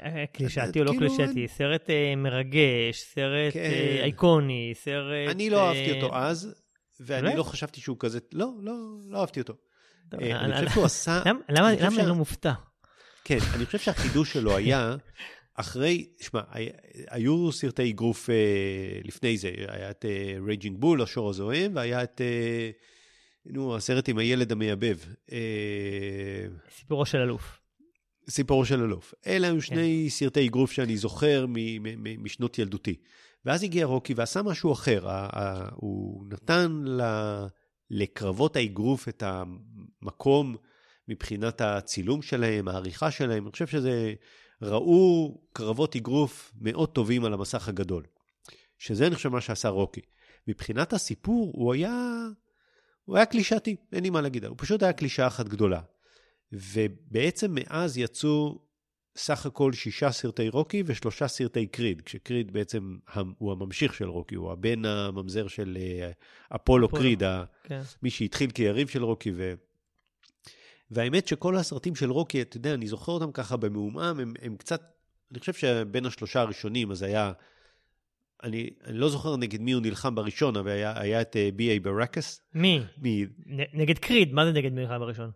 [0.01, 4.01] אה, קלישאתי או לא כאילו, קלישאתי, סרט אה, מרגש, סרט כן.
[4.03, 5.29] איקוני, סרט...
[5.29, 6.63] אני לא אהבתי אותו אז,
[6.99, 8.19] ואני לא חשבתי שהוא כזה...
[8.33, 8.73] לא, לא,
[9.09, 9.53] לא אהבתי אותו.
[10.13, 11.21] אני חושב שהוא עשה...
[11.49, 12.53] למה אני לא מופתע?
[13.23, 14.95] כן, אני חושב שהחידוש שלו היה,
[15.55, 16.41] אחרי, שמע,
[17.09, 18.35] היו סרטי אגרוף אה,
[19.03, 20.05] לפני זה, היה את
[20.47, 22.69] Raging Bull, השור הזוהם, והיה את, אה,
[23.45, 24.97] נו, הסרט עם הילד המייבב.
[25.31, 26.45] אה,
[26.77, 27.59] סיפורו של אלוף.
[28.29, 29.13] סיפורו של אלוף.
[29.27, 30.09] אלה היו שני כן.
[30.09, 31.45] סרטי אגרוף שאני זוכר
[32.17, 32.95] משנות ילדותי.
[33.45, 35.07] ואז הגיע רוקי ועשה משהו אחר.
[35.71, 36.83] הוא נתן
[37.89, 40.55] לקרבות האגרוף את המקום
[41.07, 43.43] מבחינת הצילום שלהם, העריכה שלהם.
[43.43, 44.13] אני חושב שזה,
[44.61, 48.03] ראו קרבות אגרוף מאוד טובים על המסך הגדול.
[48.77, 50.01] שזה אני חושב מה שעשה רוקי.
[50.47, 52.27] מבחינת הסיפור, הוא היה,
[53.05, 55.81] הוא היה קלישאתי, אין לי מה להגיד, הוא פשוט היה קלישאה אחת גדולה.
[56.51, 58.59] ובעצם מאז יצאו
[59.17, 62.97] סך הכל שישה סרטי רוקי ושלושה סרטי קריד, כשקריד בעצם
[63.37, 66.11] הוא הממשיך של רוקי, הוא הבן הממזר של אה,
[66.55, 67.01] אפולו, אפולו.
[67.01, 67.23] קריד,
[67.63, 67.81] כן.
[68.03, 69.53] מי שהתחיל כיריב של רוקי, ו...
[70.91, 74.81] והאמת שכל הסרטים של רוקי, אתה יודע, אני זוכר אותם ככה במעומעם, הם, הם קצת,
[75.31, 77.31] אני חושב שבין השלושה הראשונים, אז היה,
[78.43, 81.79] אני, אני לא זוכר נגד מי הוא נלחם בראשון, אבל היה, היה את בי.איי uh,
[81.79, 82.41] ברקס.
[82.53, 82.81] מי?
[82.97, 83.25] מי?
[83.73, 85.31] נגד קריד, מה זה נגד מי נלחם בראשון?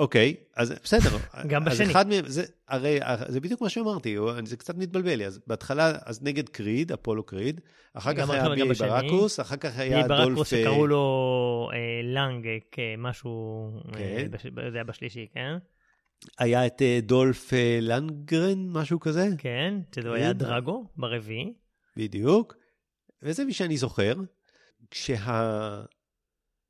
[0.00, 1.16] אוקיי, אז בסדר.
[1.50, 1.84] גם בשני.
[1.84, 2.98] אז אחד מהם, זה, הרי
[3.28, 5.26] זה בדיוק מה שאמרתי, זה קצת מתבלבל לי.
[5.26, 7.60] אז בהתחלה, אז נגד קריד, אפולו קריד,
[7.94, 10.20] אחר כך היה בי ברקוס, אחר כך היה דולף...
[10.20, 12.46] בי ברקוס שקראו לו אה, לנג,
[12.98, 14.70] משהו, אה, כן.
[14.70, 15.56] זה היה בשלישי, כן?
[16.38, 19.28] היה את אה, דולף אה, לנגרן, משהו כזה?
[19.38, 20.38] כן, שזה היה כן.
[20.38, 21.52] דרגו ברביעי.
[21.98, 22.54] בדיוק.
[23.22, 24.14] וזה מי שאני זוכר.
[24.90, 25.82] כשה...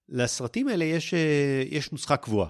[0.09, 2.49] לסרטים האלה יש, אה, יש נוסחה קבועה.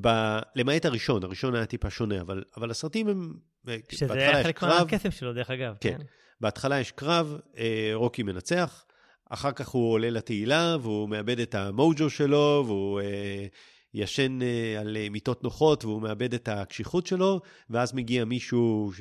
[0.00, 0.08] ב...
[0.56, 3.34] למעט הראשון, הראשון היה טיפה שונה, אבל, אבל הסרטים הם...
[3.92, 5.74] שזה היה חלק מהקסם שלו, דרך אגב.
[5.80, 5.98] כן.
[5.98, 6.04] כן.
[6.40, 8.84] בהתחלה יש קרב, אה, רוקי מנצח,
[9.30, 13.46] אחר כך הוא עולה לתהילה, והוא מאבד את המוג'ו שלו, והוא אה,
[13.94, 18.92] ישן אה, על אה, מיטות נוחות, והוא מאבד את הקשיחות שלו, ואז מגיע מישהו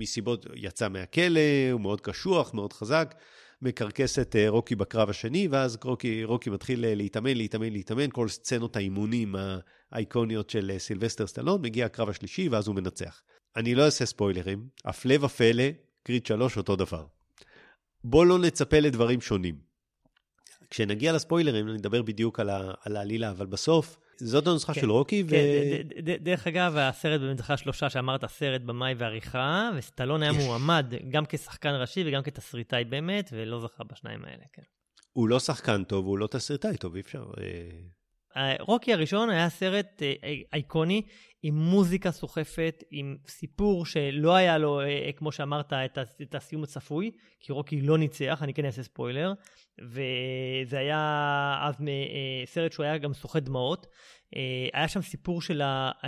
[0.00, 1.40] שמסיבות יצא מהכלא,
[1.72, 3.14] הוא מאוד קשוח, מאוד חזק,
[3.62, 8.28] מקרקס את אה, רוקי בקרב השני, ואז רוקי, רוקי מתחיל אה, להתאמן, להתאמן, להתאמן, כל
[8.28, 9.34] סצנות האימונים
[9.92, 13.22] האייקוניות של אה, סילבסטר סטלון, מגיע הקרב השלישי, ואז הוא מנצח.
[13.56, 15.64] אני לא אעשה ספוילרים, הפלא ופלא,
[16.02, 17.06] קריד 3 אותו דבר.
[18.04, 19.54] בוא לא נצפה לדברים שונים.
[20.70, 25.24] כשנגיע לספוילרים, אני אדבר בדיוק על העלילה, אבל בסוף, זאת הנוסחה כן, של רוקי.
[25.28, 26.16] כן, ו...
[26.20, 31.74] דרך אגב, הסרט באמת זכה שלושה שאמרת, סרט, במאי ועריכה, וסטלון היה מועמד גם כשחקן
[31.80, 34.62] ראשי וגם כתסריטאי באמת, ולא זכה בשניים האלה, כן.
[35.12, 37.24] הוא לא שחקן טוב, הוא לא תסריטאי טוב, אי אפשר...
[38.36, 41.02] אה, רוקי הראשון היה סרט אה, אייקוני
[41.42, 45.72] עם מוזיקה סוחפת, עם סיפור שלא היה לו, אה, כמו שאמרת,
[46.22, 47.10] את הסיום הצפוי,
[47.40, 49.32] כי רוקי לא ניצח, אני כן אעשה ספוילר,
[49.82, 51.74] וזה היה אז
[52.44, 53.86] סרט שהוא היה גם סוחט דמעות.
[54.72, 55.62] היה שם סיפור של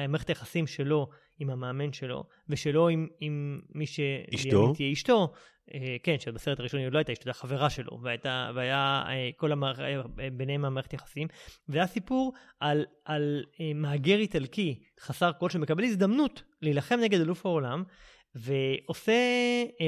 [0.09, 1.09] מערכת היחסים שלו
[1.43, 4.01] עם המאמן שלו, ושלו עם, עם מי ש...
[4.35, 4.73] אשתו?
[4.75, 5.33] תהיה אשתו,
[5.75, 9.53] אה, כן, שבסרט הראשון היא לא הייתה אשתו, הייתה חברה שלו, והייתה, והיה אה, כל
[9.53, 9.81] המערכ...
[9.81, 10.01] אה,
[10.33, 11.29] ביניהם המערכת יחסים.
[11.69, 17.85] וזה היה סיפור על, על מהגר איטלקי חסר כל שמקבל הזדמנות להילחם נגד אלוף העולם,
[18.35, 19.13] ועושה,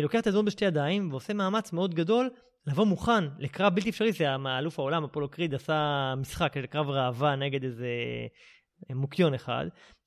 [0.02, 2.30] לוקח את הזמן בשתי ידיים, ועושה מאמץ מאוד גדול
[2.66, 7.64] לבוא מוכן לקרב בלתי אפשרי, זה אלוף העולם, אפולו קריד עשה משחק, קרב ראווה נגד
[7.64, 7.88] איזה
[8.90, 9.66] מוקיון אחד,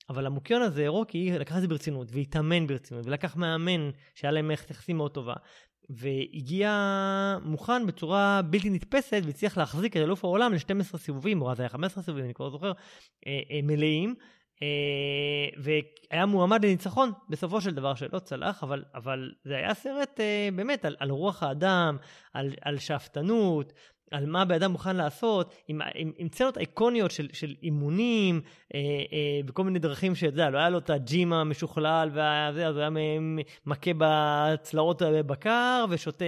[0.09, 4.71] אבל המוקיון הזה, רוקי, לקח את זה ברצינות, והתאמן ברצינות, ולקח מאמן שהיה להם מערכת
[4.71, 5.33] יחסים מאוד טובה,
[5.89, 6.71] והגיע
[7.43, 12.03] מוכן בצורה בלתי נתפסת, והצליח להחזיק את אלוף העולם ל-12 סיבובים, או אז היה 15
[12.03, 12.71] סיבובים, אני כבר לא זוכר,
[13.27, 14.15] אה, אה, מלאים.
[14.57, 15.59] Uh,
[16.11, 20.19] והיה מועמד לניצחון בסופו של דבר שלא צלח, אבל, אבל זה היה סרט
[20.55, 21.97] באמת על, על רוח האדם,
[22.33, 23.73] על, על שאפתנות,
[24.11, 28.41] על מה בן אדם מוכן לעשות, עם, עם, עם צנות איקוניות של, של אימונים
[28.75, 32.75] אה, אה, וכל מיני דרכים שאתה יודע, לא היה לו את הג'ים המשוכלל וזה, אז
[32.75, 32.89] הוא היה
[33.65, 36.25] מכה בצלעות בקר ושותה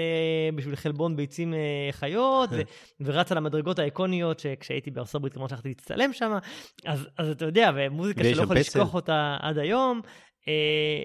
[0.55, 2.61] בשביל חלבון ביצים אה, חיות ו,
[3.05, 6.37] ורץ על המדרגות האיקוניות שכשהייתי בארצות הברית כמובן שהלכתי להצטלם שם,
[6.85, 10.01] אז, אז אתה יודע, ומוזיקה שלא יכול לשכוח אותה עד היום,
[10.47, 11.03] אה,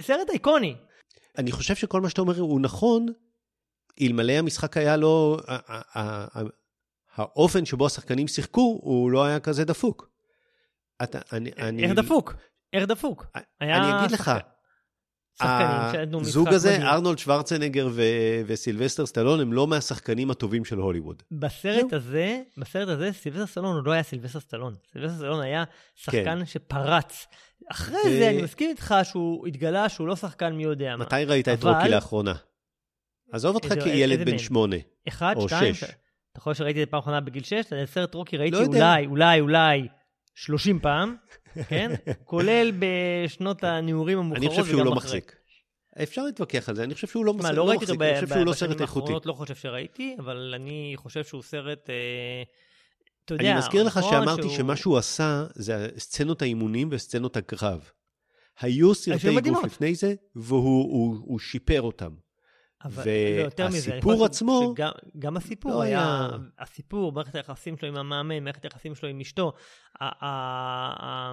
[0.00, 0.74] סרט איקוני.
[1.38, 3.06] אני חושב שכל מה שאתה אומר הוא נכון,
[4.00, 5.36] אלמלא המשחק היה לו,
[7.16, 10.10] האופן שבו השחקנים שיחקו, הוא לא היה כזה דפוק.
[11.02, 11.84] אתה, אני, אני...
[11.84, 12.34] איך דפוק?
[12.72, 13.26] איך דפוק?
[13.60, 14.32] אני אגיד לך,
[15.40, 16.86] הזוג הזה, מדהים.
[16.86, 21.22] ארנולד שוורצנגר ו- וסילבסטר סטלון, הם לא מהשחקנים הטובים של הוליווד.
[21.30, 24.74] בסרט הזה, בסרט הזה, סילבסטר סטלון הוא לא היה סילבסטר סטלון.
[24.92, 26.46] סילבסטר סטלון היה שחקן כן.
[26.46, 27.26] שפרץ.
[27.70, 28.18] אחרי ו...
[28.18, 31.04] זה, אני מסכים איתך שהוא התגלה שהוא לא שחקן מי יודע מה.
[31.04, 31.48] מתי ראית.
[31.48, 32.34] את רוקי לאחרונה?
[33.32, 34.76] עזוב אותך כילד בן שמונה.
[35.08, 35.74] אחד, שתיים,
[36.32, 39.06] אתה יכול שראיתי את זה פעם אחרונה בגיל שש, את הסרט רוקי ראיתי לא אולי,
[39.06, 39.88] אולי, אולי
[40.34, 41.16] 30 פעם,
[41.68, 41.90] כן?
[42.24, 44.56] כולל בשנות הנעורים המאוחרות אחרי.
[44.56, 45.36] אני חושב שהוא לא מחזיק.
[46.02, 48.52] אפשר להתווכח על זה, אני חושב שהוא לא, מה, לא, לא מחזיק, חושב שהוא לא
[48.52, 49.12] סרט איכותי.
[49.24, 51.90] לא חושב שראיתי, אבל אני חושב שהוא סרט...
[51.90, 52.42] אה,
[53.24, 54.56] אתה יודע, אני מזכיר לך נכון שאמרתי שהוא...
[54.56, 57.90] שמה שהוא עשה זה סצנות האימונים וסצנות הקרב.
[58.60, 62.10] היו סרטי גוף לפני זה, והוא שיפר אותם.
[62.84, 64.72] אבל לא, והסיפור עצמו...
[64.74, 66.00] שגם, גם הסיפור לא היה...
[66.00, 66.28] היה...
[66.58, 69.52] הסיפור, מערכת היחסים שלו עם המאמן, מערכת היחסים שלו עם אשתו.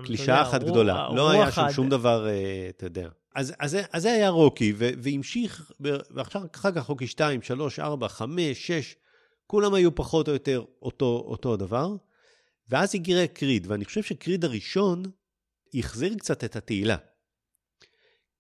[0.06, 3.10] קלישאה אחת גדולה, לא היה שם שום דבר, אה, אתה יודע.
[3.36, 5.72] אז, אז, אז זה היה רוקי, והמשיך,
[6.12, 8.96] ועכשיו אחר כך רוקי 2, 3, 4, 5, 6,
[9.48, 11.96] כולם היו פחות או יותר אותו, אותו הדבר.
[12.70, 15.04] ואז הגיע קריד, ואני חושב שקריד הראשון
[15.74, 16.98] החזיר קצת את התהילה.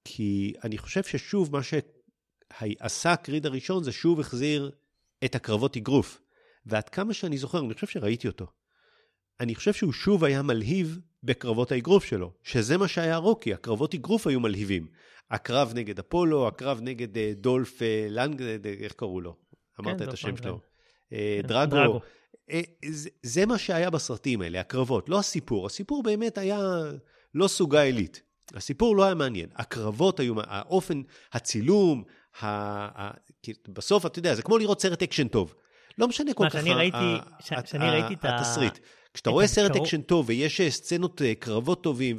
[0.03, 1.74] כי אני חושב ששוב, מה ש...
[2.80, 4.72] עשה הקריד הראשון זה שוב החזיר
[5.26, 6.22] את הקרבות אגרוף.
[6.66, 8.45] ועד כמה שאני זוכר, אני חושב שראיתי אותו.
[9.39, 14.28] אני חושב שהוא שוב היה מלהיב בקרבות האגרוף שלו, שזה מה שהיה רוקי, הקרבות אגרוף
[14.28, 14.88] היו מלהיבים.
[15.32, 18.41] הקרב נגד אפולו, הקרב נגד uh, דולף uh, לנג,
[18.82, 19.36] איך קראו לו?
[19.80, 20.60] אמרת כן, את השם שלו.
[21.14, 21.76] אה, דרגו.
[21.76, 22.00] דרגו.
[22.52, 22.54] אה,
[22.89, 25.66] זה, זה מה שהיה בסרטים האלה, הקרבות, לא הסיפור.
[25.66, 26.60] הסיפור באמת היה
[27.34, 28.22] לא סוגה עילית.
[28.54, 29.50] הסיפור לא היה מעניין.
[29.56, 31.02] הקרבות היו, האופן,
[31.34, 32.04] הצילום,
[33.68, 35.56] בסוף, אתה יודע, זה כמו לראות סרט אקשן טוב.
[35.98, 36.64] לא משנה כל כך
[38.12, 38.80] את התסריט.
[39.14, 42.18] כשאתה רואה סרט אקשן טוב ויש אה, סצנות אה, קרבות טובים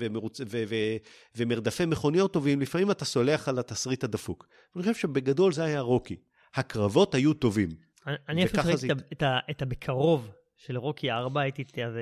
[1.36, 4.48] ומרדפי מכוניות טובים, לפעמים אתה סולח על התסריט הדפוק.
[4.76, 6.16] אני חושב שבגדול זה היה רוקי.
[6.54, 7.68] הקרבות היו טובים.
[8.28, 8.88] אני אפילו ראיתי
[9.50, 11.92] את הבקרוב של רוקי 4, הייתי אז,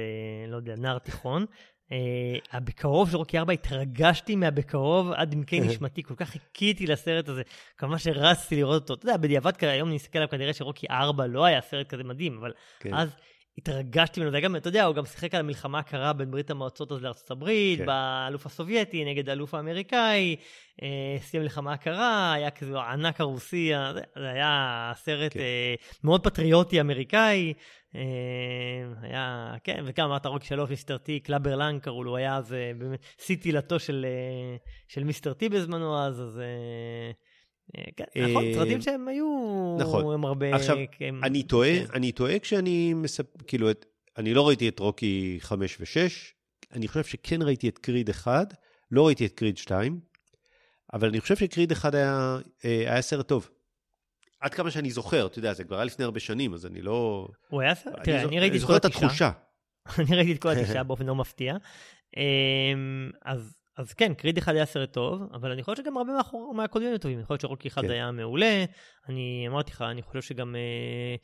[0.48, 1.46] לא יודע, נער תיכון.
[2.52, 7.42] הבקרוב של רוקי 4, התרגשתי מהבקרוב עד עמקי נשמתי, כל כך חיכיתי לסרט הזה,
[7.76, 8.94] כמה שרצתי לראות אותו.
[8.94, 12.38] אתה יודע, בדיעבד היום אני מסתכל עליו, כנראה שרוקי 4 לא היה סרט כזה מדהים,
[12.38, 12.94] אבל כן.
[12.94, 13.16] אז
[13.58, 17.02] התרגשתי ממנו, וגם, אתה יודע, הוא גם שיחק על המלחמה הקרה בין ברית המועצות אז
[17.02, 17.86] לארצות הברית, כן.
[17.86, 20.36] באלוף הסובייטי נגד האלוף האמריקאי,
[20.82, 25.40] אה, סיום מלחמה הקרה, היה כזה ענק הרוסי, זה היה סרט כן.
[25.40, 27.54] אה, מאוד פטריוטי אמריקאי.
[27.94, 28.02] אה,
[29.02, 32.72] היה, כן, וכן, אמרת רוקי שלוש, מיסטר טי, קלאבר לנג קראו לו, היה אז אה,
[32.78, 34.56] באמת שיא תהילתו של, אה,
[34.88, 36.38] של מיסטר טי בזמנו אז, אז...
[36.38, 37.12] אה,
[37.96, 39.26] כן, נכון, סרטים שהם היו...
[39.78, 40.14] נכון.
[40.14, 40.54] הם הרבה...
[40.54, 40.76] עכשיו,
[41.22, 41.84] אני טועה, כן.
[41.94, 43.42] אני טועה כשאני מספ...
[43.46, 43.68] כאילו,
[44.18, 46.10] אני לא ראיתי את רוקי 5 ו-6,
[46.72, 48.54] אני חושב שכן ראיתי את קריד 1,
[48.90, 50.00] לא ראיתי את קריד 2,
[50.92, 53.50] אבל אני חושב שקריד 1 היה, היה סרט טוב.
[54.40, 57.28] עד כמה שאני זוכר, אתה יודע, זה כבר היה לפני הרבה שנים, אז אני לא...
[57.48, 58.04] הוא היה סרט?
[58.04, 59.32] תראה, אני ראיתי את כל התשעה.
[59.98, 61.56] אני ראיתי את כל התשעה באופן לא מפתיע.
[62.16, 66.12] אמ, אז אז כן, קריד אחד היה סרט טוב, אבל אני חושב שגם הרבה
[66.54, 67.18] מהקודמים היו טובים.
[67.18, 67.90] אני חושב שרוקי אחד כן.
[67.90, 68.64] היה מעולה.
[69.08, 71.14] אני אמרתי לך, אני חושב שגם, אה,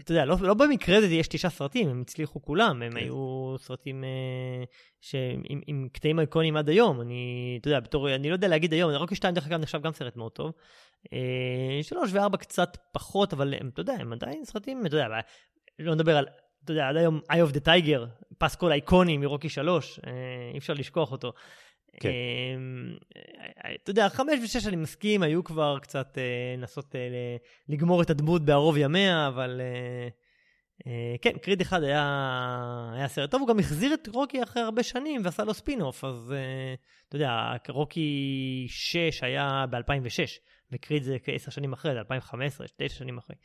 [0.00, 2.96] אתה יודע, לא, לא במקרה הזה יש תשעה סרטים, הם הצליחו כולם, הם כן.
[2.96, 7.00] היו סרטים אה, עם, עם קטעים איקונים עד היום.
[7.00, 9.92] אני, אתה יודע, בתור, אני לא יודע להגיד היום, רוקי 2 דרך אגב נחשב גם
[9.92, 10.52] סרט מאוד טוב.
[11.12, 15.06] אה, שלוש וארבע קצת פחות, אבל הם, אתה יודע, הם עדיין סרטים, אתה יודע,
[15.78, 16.26] לא נדבר על...
[16.64, 20.12] אתה יודע, עד היום Eye of the Tiger, פסקול אייקוני מרוקי 3, אה,
[20.52, 21.32] אי אפשר לשכוח אותו.
[22.00, 22.08] כן.
[22.08, 22.96] אמ,
[23.82, 27.00] אתה יודע, חמש ושש אני מסכים, היו כבר קצת אה, לנסות אה,
[27.68, 29.60] לגמור את הדמות בערוב ימיה, אבל
[30.86, 34.82] אה, כן, קריד אחד היה, היה סרט טוב, הוא גם החזיר את רוקי אחרי הרבה
[34.82, 36.34] שנים ועשה לו ספין-אוף, אז
[37.08, 40.40] אתה יודע, רוקי 6 היה ב-2006,
[40.72, 43.36] וקריד זה כעשר שנים אחרי, זה 2015, תשע שנים אחרי.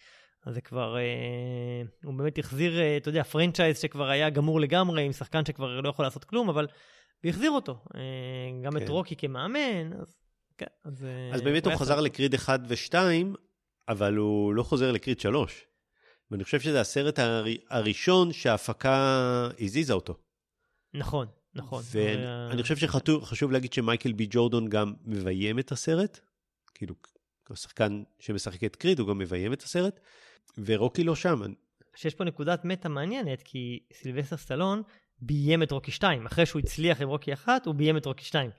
[0.45, 5.04] אז זה כבר, אה, הוא באמת החזיר, אה, אתה יודע, franchise שכבר היה גמור לגמרי,
[5.04, 6.68] עם שחקן שכבר לא יכול לעשות כלום, אבל
[7.24, 7.80] והחזיר אותו.
[7.95, 8.01] אה,
[8.63, 8.84] גם כן.
[8.84, 10.15] את רוקי כמאמן, אז
[10.57, 10.65] כן.
[10.84, 12.93] אז, אה, אז באמת הוא חזר לקריד 1 ו-2,
[13.88, 15.65] אבל הוא לא חוזר לקריד 3.
[16.32, 17.45] ואני חושב שזה הסרט הר...
[17.69, 20.17] הראשון שההפקה הזיזה אותו.
[20.93, 21.84] נכון, נכון.
[21.91, 26.19] ואני חושב שחשוב להגיד שמייקל בי ג'ורדון גם מביים את הסרט.
[26.74, 26.95] כאילו,
[27.49, 29.99] השחקן שמשחק את קריד, הוא גם מביים את הסרט,
[30.57, 31.41] ורוקי לא שם.
[31.95, 34.82] שיש פה נקודת meta מעניינת, כי סילבסטר סטלון
[35.22, 36.26] ביים את רוקי 2.
[36.26, 38.49] אחרי שהוא הצליח עם רוקי 1, הוא ביים את רוקי 2.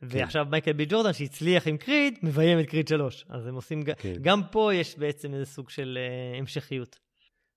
[0.00, 0.06] כן.
[0.08, 3.24] ועכשיו מייקל בי ג'ורדן, שהצליח עם קריד, מביים את קריד 3.
[3.28, 4.14] אז הם עושים, כן.
[4.20, 6.98] גם פה יש בעצם איזה סוג של אה, המשכיות.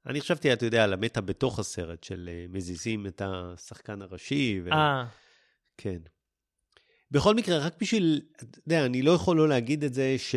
[0.06, 4.62] אני חשבתי, אתה יודע, על ה meta בתוך הסרט, של אה, מזיזים את השחקן הראשי.
[4.72, 5.04] אה.
[5.08, 5.10] ו...
[5.78, 5.98] כן.
[7.12, 10.36] בכל מקרה, רק בשביל, אתה יודע, אני לא יכול לא להגיד את זה ש...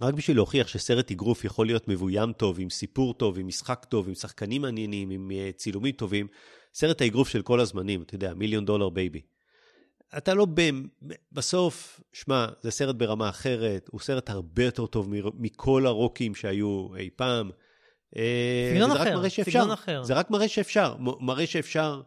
[0.00, 4.08] רק בשביל להוכיח שסרט אגרוף יכול להיות מבוים טוב, עם סיפור טוב, עם משחק טוב,
[4.08, 6.26] עם שחקנים מעניינים, עם אה, צילומים טובים,
[6.74, 9.20] סרט האגרוף של כל הזמנים, אתה יודע, מיליון דולר בייבי.
[10.16, 10.46] אתה לא,
[11.32, 17.10] בסוף, שמע, זה סרט ברמה אחרת, הוא סרט הרבה יותר טוב מכל הרוקים שהיו אי
[17.16, 17.50] פעם.
[18.16, 20.02] אה, סגנון אחר, סגנון אחר.
[20.04, 22.02] זה רק מראה שאפשר, מראה שאפשר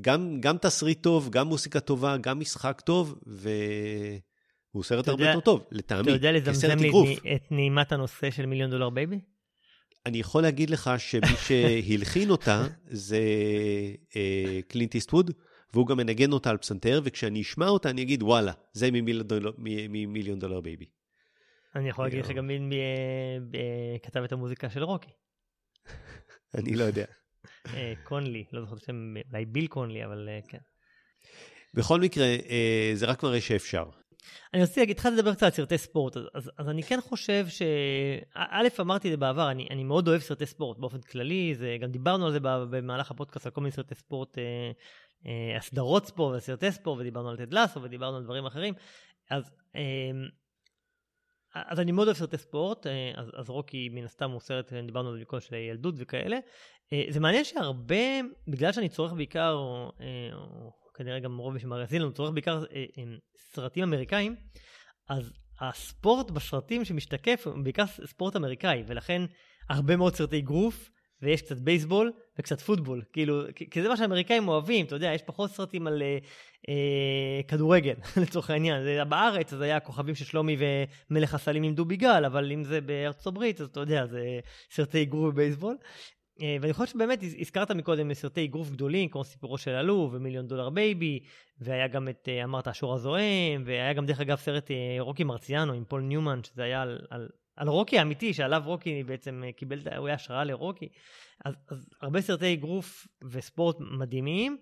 [0.00, 3.18] גם, גם תסריט טוב, גם מוסיקה טובה, גם משחק טוב,
[4.74, 6.22] והוא סרט הרבה יותר טוב, לטעמי, כסרט אגרוף.
[6.22, 9.20] אתה יודע לזמזם לי את נעימת הנושא של מיליון דולר בייבי?
[10.06, 13.20] אני יכול להגיד לך שמי שהלחין אותה זה
[14.16, 15.30] אה, קלינט איסטווד,
[15.72, 18.88] והוא גם מנגן אותה על פסנתר, וכשאני אשמע אותה אני אגיד, וואלה, זה
[19.88, 20.86] ממיליון דולר בייבי.
[21.76, 22.76] אני יכול להגיד לך גם מי
[23.54, 25.10] אה, כתב את המוזיקה של רוקי.
[26.58, 27.04] אני לא יודע.
[27.74, 30.58] אה, קונטי, לא זוכר שם, אולי ביל קונטי, אבל כן.
[31.74, 32.26] בכל מקרה,
[32.94, 33.84] זה רק מראה שאפשר.
[34.54, 37.46] אני רוצה להגיד, התחלתי לדבר קצת על סרטי ספורט, אז, אז, אז אני כן חושב
[37.48, 37.62] ש...
[38.34, 41.90] א', אמרתי את זה בעבר, אני, אני מאוד אוהב סרטי ספורט באופן כללי, זה, גם
[41.90, 44.70] דיברנו על זה במהלך הפודקאסט, על כל מיני סרטי ספורט, אה,
[45.26, 48.74] אה, הסדרות ספורט וסרטי ספורט, ודיברנו על טדלסו ודיברנו על דברים אחרים,
[49.30, 49.80] אז, אה,
[51.54, 55.08] אז אני מאוד אוהב סרטי ספורט, אה, אז, אז רוקי מן הסתם הוא סרט, דיברנו
[55.08, 56.38] על זה מקודם של ילדות וכאלה.
[56.92, 59.56] אה, זה מעניין שהרבה, בגלל שאני צורך בעיקר,
[60.00, 62.84] אה, או כנראה גם רוב מי שמאזין לנו צורך בעיקר אה,
[63.38, 64.36] סרטים אמריקאים,
[65.08, 69.22] אז הספורט בסרטים שמשתקף הוא בעיקר ספורט אמריקאי, ולכן
[69.70, 70.90] הרבה מאוד סרטי גרוף,
[71.22, 75.50] ויש קצת בייסבול וקצת פוטבול, כאילו, כי זה מה שהאמריקאים אוהבים, אתה יודע, יש פחות
[75.50, 76.18] סרטים על אה,
[76.68, 78.82] אה, כדורגל, לצורך העניין.
[78.82, 80.56] זה בארץ, אז היה הכוכבים של שלומי
[81.10, 84.40] ומלך הסלים עם דובי גל, אבל אם זה בארצות הברית, אז אתה יודע, זה
[84.70, 85.76] סרטי אגרוף ובייסבול.
[86.40, 90.70] אה, ואני חושב שבאמת הזכרת מקודם סרטי אגרוף גדולים כמו סיפורו של אלוף ומיליון דולר
[90.70, 91.20] בייבי
[91.58, 95.72] והיה גם את אה, אמרת השור הזועם והיה גם דרך אגב סרט אה, רוקי מרציאנו
[95.72, 100.06] עם פול ניומן שזה היה על, על על רוקי האמיתי, שעליו רוקי בעצם קיבל, הוא
[100.06, 100.88] היה השראה לרוקי.
[101.44, 104.58] אז, אז הרבה סרטי אגרוף וספורט מדהימים.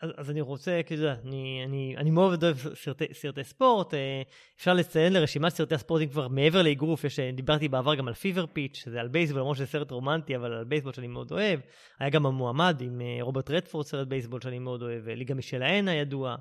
[0.00, 4.22] אז, אז אני רוצה, כאילו, אני, אני, אני מאוד אוהב סרטי, סרטי ספורט, אה,
[4.56, 8.46] אפשר לציין לרשימת סרטי הספורטים כבר מעבר לאגרוף, יש, אה, דיברתי בעבר גם על פיבר
[8.52, 11.60] פיץ', שזה על בייסבול, למרות שזה סרט רומנטי, אבל על בייסבול שאני מאוד אוהב,
[11.98, 16.36] היה גם המועמד עם אה, רוברט רדפורד, סרט בייסבול שאני מאוד אוהב, ליגה משלהן הידוע,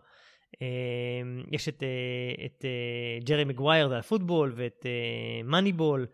[1.51, 1.83] יש את,
[2.45, 2.65] את
[3.23, 4.85] ג'רי מגווייר, זה על פוטבול, ואת
[5.43, 6.05] מאניבול, אמ,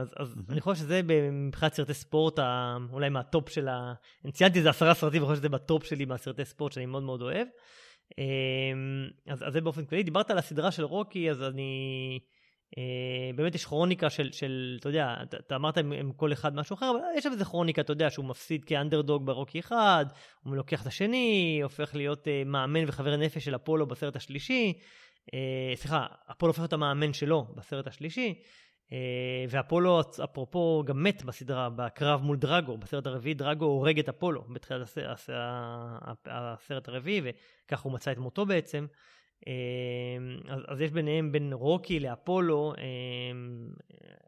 [0.00, 0.52] אז, אז mm-hmm.
[0.52, 1.00] אני חושב שזה
[1.32, 2.38] מבחינת סרטי ספורט,
[2.92, 3.92] אולי מה top של ה...
[4.24, 7.02] אני ציינתי איזה עשרה סרטים, אני חושב שזה ב top שלי מהסרטי ספורט שאני מאוד
[7.02, 7.48] מאוד אוהב.
[8.18, 10.02] אמ, אז, אז זה באופן כללי.
[10.02, 12.20] דיברת על הסדרה של רוקי, אז אני...
[12.78, 16.54] אה, באמת יש כרוניקה של, של אתה יודע, אתה, אתה אמרת עם, עם כל אחד
[16.54, 20.06] משהו אחר, אבל יש שם איזה כרוניקה, אתה יודע, שהוא מפסיד כאנדרדוג ברוקי אחד,
[20.44, 24.72] הוא לוקח את השני, הופך להיות uh, מאמן וחבר נפש של אפולו בסרט השלישי.
[25.26, 28.42] Uh, סליחה, אפולו הופך להיות המאמן שלו בסרט השלישי.
[28.92, 34.44] אה, ואפולו, אפרופו, גם מת בסדרה, בקרב מול דרגו, בסרט הרביעי דרגו הורג את אפולו
[34.48, 34.88] בתחילת
[36.26, 38.86] הסרט, הרביעי, וכך הוא מצא את מותו בעצם.
[39.48, 39.52] אה,
[40.54, 42.84] אז, אז יש ביניהם, בין רוקי לאפולו, אה,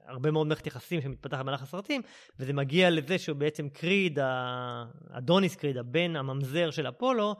[0.06, 2.02] הרבה מאוד מערכת יחסים שמתפתחת במהלך הסרטים,
[2.38, 4.18] וזה מגיע לזה שהוא בעצם קריד,
[5.10, 7.34] אדוניס קריד, הבן הממזר של אפולו,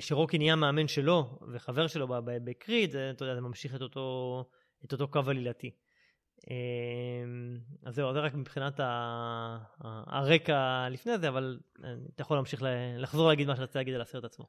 [0.00, 4.44] שרוקי נהיה מאמן שלו וחבר שלו בקריד, אתה יודע, זה ממשיך את אותו,
[4.84, 5.70] את אותו קו עלילתי.
[6.50, 8.80] אמ, אז זהו, זה רק מבחינת
[9.80, 12.62] הרקע לפני זה, אבל אה, אתה יכול להמשיך
[12.98, 14.46] לחזור להגיד מה שרצית להגיד על הסרט עצמו.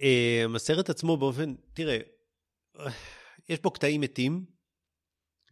[0.00, 1.98] אמ, הסרט עצמו באופן, תראה,
[3.48, 4.44] יש פה קטעים מתים,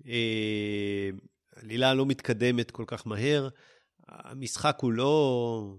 [0.06, 1.18] אמ,
[1.56, 3.48] עלילה לא מתקדמת כל כך מהר,
[4.08, 5.74] המשחק הוא לא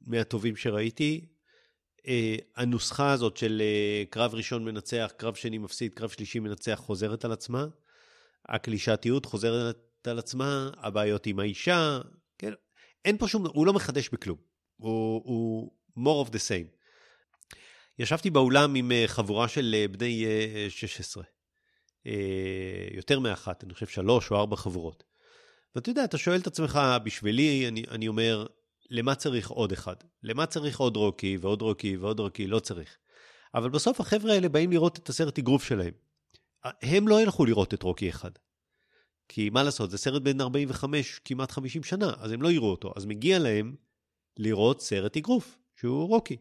[0.00, 1.28] מהטובים שראיתי.
[2.56, 7.32] הנוסחה הזאת של אה, קרב ראשון מנצח, קרב שני מפסיד, קרב שלישי מנצח, חוזרת על
[7.32, 7.66] עצמה.
[8.48, 12.00] הקלישאתיות חוזרת על עצמה, הבעיות עם האישה,
[12.38, 12.52] כן?
[13.04, 14.38] אין פה שום, הוא לא מחדש בכלום.
[14.76, 16.82] הוא, הוא more of the same.
[17.98, 20.24] ישבתי באולם עם אה, חבורה של אה, בני
[20.68, 21.24] 16.
[22.06, 22.12] אה,
[22.94, 25.04] יותר מאחת, אני חושב שלוש או ארבע חבורות.
[25.74, 28.46] ואתה יודע, אתה שואל את עצמך, בשבילי, אני, אני אומר,
[28.90, 29.96] למה צריך עוד אחד?
[30.22, 32.46] למה צריך עוד רוקי ועוד רוקי ועוד רוקי?
[32.46, 32.96] לא צריך.
[33.54, 35.92] אבל בסוף החבר'ה האלה באים לראות את הסרט אגרוף שלהם.
[36.64, 38.30] הם לא ילכו לראות את רוקי אחד.
[39.28, 42.92] כי מה לעשות, זה סרט בן 45, כמעט 50 שנה, אז הם לא יראו אותו.
[42.96, 43.74] אז מגיע להם
[44.36, 46.36] לראות סרט אגרוף, שהוא רוקי.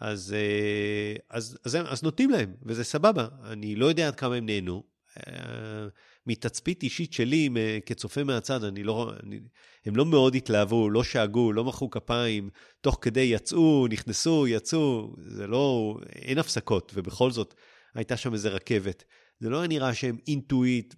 [0.00, 3.28] אז, אה, אז, אז, אז, אז נותנים להם, וזה סבבה.
[3.44, 4.82] אני לא יודע עד כמה הם נהנו.
[5.16, 5.86] אה,
[6.26, 7.48] מתצפית אישית שלי
[7.86, 9.40] כצופה מהצד, אני לא, אני,
[9.86, 15.46] הם לא מאוד התלהבו, לא שאגו, לא מחאו כפיים, תוך כדי יצאו, נכנסו, יצאו, זה
[15.46, 17.54] לא, אין הפסקות, ובכל זאת
[17.94, 19.04] הייתה שם איזה רכבת.
[19.40, 20.94] זה לא נראה שהם אינטואיט,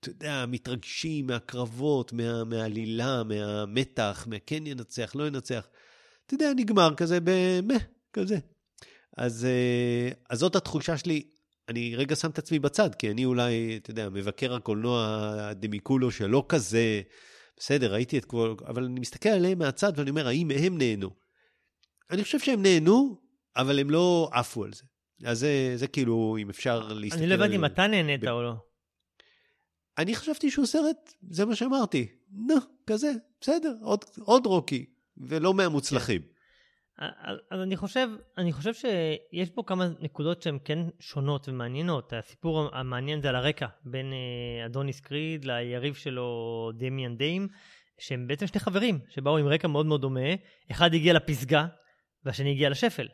[0.00, 5.68] אתה יודע, מתרגשים מהקרבות, מה, מהעלילה, מהמתח, מהכן ינצח, לא ינצח.
[6.26, 7.74] אתה יודע, נגמר כזה במה,
[8.12, 8.38] כזה.
[9.16, 11.22] אז, אה, אז זאת התחושה שלי.
[11.68, 15.06] אני רגע שם את עצמי בצד, כי אני אולי, אתה יודע, מבקר הקולנוע
[15.38, 17.02] הדמיקולו שלא כזה,
[17.56, 18.54] בסדר, ראיתי את כל...
[18.66, 21.10] אבל אני מסתכל עליהם מהצד ואני אומר, האם הם נהנו?
[22.10, 23.20] אני חושב שהם נהנו,
[23.56, 24.82] אבל הם לא עפו על זה.
[25.24, 27.20] אז זה, זה כאילו, אם אפשר להסתכל...
[27.20, 28.28] אני לא הבנתי אם אתה נהנית ב...
[28.28, 28.54] או לא.
[29.98, 32.08] אני חשבתי שהוא סרט, זה מה שאמרתי.
[32.48, 32.54] נו,
[32.86, 34.86] כזה, בסדר, עוד, עוד רוקי,
[35.16, 36.20] ולא מהמוצלחים.
[36.22, 36.28] כן.
[37.50, 38.08] אז אני חושב,
[38.38, 42.12] אני חושב שיש פה כמה נקודות שהן כן שונות ומעניינות.
[42.12, 47.48] הסיפור המעניין זה על הרקע בין אה, אדוניס קריד ליריב שלו דמיאן דיים,
[47.98, 50.34] שהם בעצם שני חברים שבאו עם רקע מאוד מאוד דומה.
[50.70, 51.66] אחד הגיע לפסגה
[52.24, 53.08] והשני הגיע לשפל.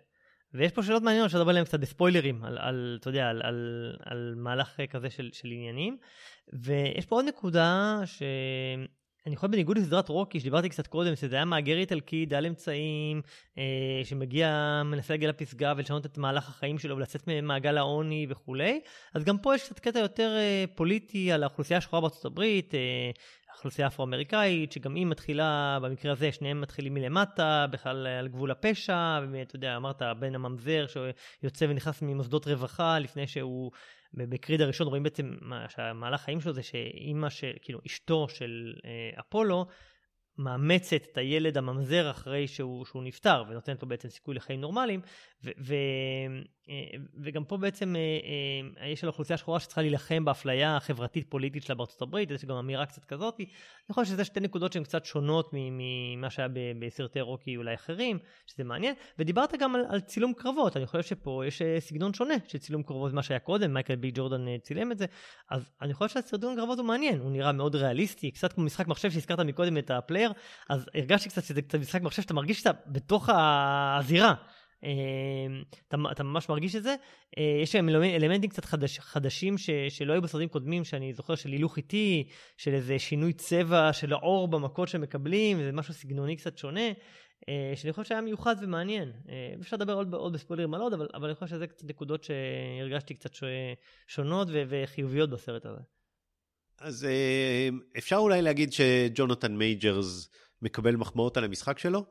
[0.55, 3.93] ויש פה שאלות מעניינות שאתה מדבר עליהן קצת בספוילרים, על, על, אתה יודע, על, על,
[4.05, 5.97] על מהלך כזה של, של עניינים.
[6.53, 11.77] ויש פה עוד נקודה שאני חושב בניגוד לסדרת רוקי, שדיברתי קצת קודם, שזה היה מהגר
[11.77, 13.23] איטלקי, דל אמצעים,
[13.59, 18.81] אה, שמגיע, מנסה להגיע לפסגה ולשנות את מהלך החיים שלו ולצאת ממעגל העוני וכולי,
[19.15, 23.11] אז גם פה יש קצת קטע יותר אה, פוליטי על האוכלוסייה השחורה בארצות הברית, אה,
[23.53, 29.57] האוכלוסייה האפרו-אמריקאית, שגם היא מתחילה, במקרה הזה, שניהם מתחילים מלמטה, בכלל על גבול הפשע, ואתה
[29.57, 33.71] יודע, אמרת, בן הממזר שיוצא ונכנס ממוסדות רווחה לפני שהוא,
[34.15, 35.37] בקריד הראשון רואים בעצם
[35.69, 39.67] שהמהלך חיים שלו זה שאימא של, כאילו, אשתו של אה, אפולו,
[40.39, 45.01] מאמצת את הילד הממזר אחרי שהוא, שהוא נפטר ונותנת לו בעצם סיכוי לחיים נורמליים
[47.23, 47.95] וגם פה בעצם
[48.87, 53.05] יש על אוכלוסייה שחורה שצריכה להילחם באפליה החברתית-פוליטית שלה בארצות הברית, יש גם אמירה קצת
[53.05, 53.37] כזאת.
[53.39, 56.49] אני חושב שזה שתי נקודות שהן קצת שונות ממה שהיה
[56.79, 58.95] בסרטי רוקי אולי אחרים, שזה מעניין.
[59.19, 63.13] ודיברת גם על, על צילום קרבות, אני חושב שפה יש סגנון שונה של צילום קרבות
[63.13, 65.07] ממה שהיה קודם, מייקל בי ג'ורדן צילם את זה,
[65.51, 69.11] אז אני חושב שהסרטון קרבות הוא מעניין, הוא נראה מאוד ריאליסטי, קצת כמו משחק מחשב
[69.11, 70.33] שהזכרת מקודם את ה player,
[70.69, 74.35] אז הרגשתי קצת שזה קצת משחק מחשב שאתה מרגיש שאתה בתוך הזירה.
[74.83, 76.95] אמ, אתה, אתה ממש מרגיש את זה.
[77.39, 81.49] אה, יש שם אלמנטים קצת חדש, חדשים ש, שלא היו בסרטים קודמים, שאני זוכר של
[81.49, 86.89] הילוך איטי, של איזה שינוי צבע של האור במכות שמקבלים, זה משהו סגנוני קצת שונה,
[87.49, 89.13] אה, שאני חושב שהיה מיוחד ומעניין.
[89.29, 92.25] אה, אפשר לדבר עוד, עוד בספוילרים על עוד, אבל, אבל אני חושב שזה קצת נקודות
[92.25, 93.31] שהרגשתי קצת
[94.07, 95.81] שונות ו, וחיוביות בסרט הזה.
[96.79, 97.07] אז
[97.99, 100.31] אפשר אולי להגיד שג'ונתן מייג'רס
[100.63, 102.05] מקבל מחמאות על המשחק שלו?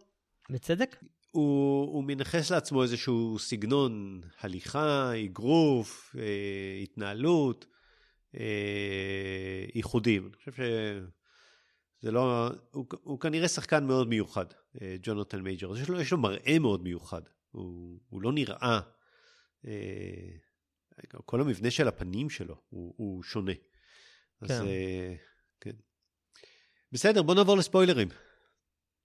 [0.49, 0.95] בצדק?
[1.31, 7.65] הוא, הוא מנכס לעצמו איזשהו סגנון הליכה, אגרוף, אה, התנהלות,
[8.35, 10.17] אה, ייחודי.
[10.17, 12.49] אני חושב שזה לא...
[12.71, 14.45] הוא, הוא כנראה שחקן מאוד מיוחד,
[14.81, 15.77] אה, ג'ונתן מייג'ר.
[15.77, 17.21] יש לו, יש לו מראה מאוד מיוחד.
[17.51, 18.79] הוא, הוא לא נראה...
[19.67, 19.71] אה,
[21.25, 23.53] כל המבנה של הפנים שלו הוא, הוא שונה.
[23.53, 24.45] כן.
[24.45, 25.15] אז אה,
[25.59, 25.75] כן.
[26.91, 28.07] בסדר, בוא נעבור לספוילרים.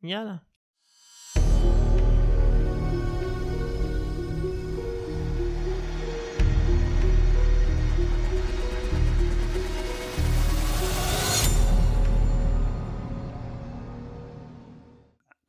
[0.02, 0.36] יאללה.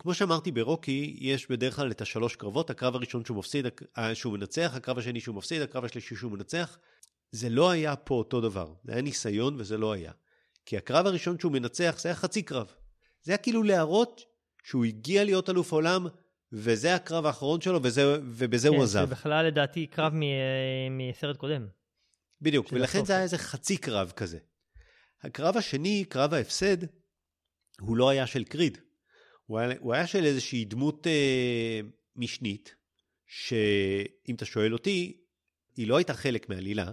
[0.05, 3.65] כמו שאמרתי ברוקי, יש בדרך כלל את השלוש קרבות, הקרב הראשון שהוא מפסיד,
[3.97, 6.77] אה, שהוא מנצח, הקרב השני שהוא מפסיד, הקרב השלישי שהוא מנצח.
[7.31, 10.11] זה לא היה פה אותו דבר, זה היה ניסיון וזה לא היה.
[10.65, 12.71] כי הקרב הראשון שהוא מנצח זה היה חצי קרב.
[13.23, 14.21] זה היה כאילו להראות
[14.63, 16.07] שהוא הגיע להיות אלוף עולם,
[16.51, 18.99] וזה הקרב האחרון שלו, וזה, ובזה כן, הוא עזב.
[18.99, 20.21] זה בכלל לדעתי קרב מ,
[20.97, 21.67] מסרט קודם.
[22.41, 24.37] בדיוק, ולכן זה היה איזה חצי קרב כזה.
[25.21, 26.77] הקרב השני, קרב ההפסד,
[27.79, 28.77] הוא לא היה של קריד.
[29.45, 31.79] הוא היה, הוא היה של איזושהי דמות אה,
[32.15, 32.75] משנית,
[33.27, 35.17] שאם אתה שואל אותי,
[35.77, 36.91] היא לא הייתה חלק מהעלילה,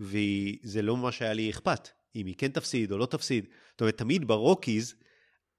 [0.00, 3.46] וזה לא ממש היה לי אכפת, אם היא כן תפסיד או לא תפסיד.
[3.70, 4.94] זאת אומרת, תמיד ברוקיז,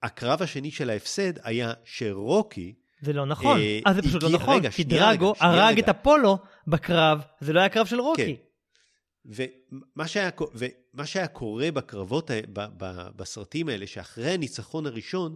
[0.03, 2.73] הקרב השני של ההפסד היה שרוקי...
[3.01, 6.37] זה לא נכון, אה, אז זה פשוט לא נכון, רגע, כי דרגו הרג את אפולו
[6.67, 8.35] בקרב, זה לא היה קרב של רוקי.
[8.35, 8.43] כן.
[9.25, 15.35] ומה שהיה, ומה שהיה קורה בקרבות, ב, ב, בסרטים האלה, שאחרי הניצחון הראשון,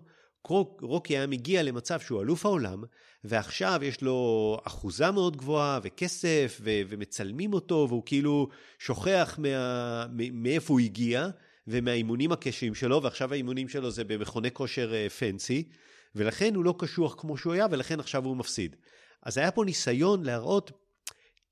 [0.82, 2.84] רוקי היה מגיע למצב שהוא אלוף העולם,
[3.24, 8.48] ועכשיו יש לו אחוזה מאוד גבוהה וכסף, ו- ומצלמים אותו, והוא כאילו
[8.80, 11.28] שוכח מה- מאיפה הוא הגיע,
[11.68, 15.78] ומהאימונים הקשים שלו, ועכשיו האימונים שלו זה במכוני כושר פנסי, אה,
[16.16, 18.76] ולכן הוא לא קשוח כמו שהוא היה, ולכן עכשיו הוא מפסיד.
[19.24, 20.72] אז היה פה ניסיון להראות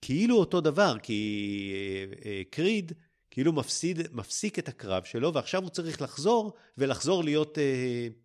[0.01, 2.91] כאילו אותו דבר, כי אה, אה, קריד
[3.31, 7.57] כאילו מפסיד, מפסיק את הקרב שלו, ועכשיו הוא צריך לחזור, ולחזור להיות...
[7.57, 8.24] אמ,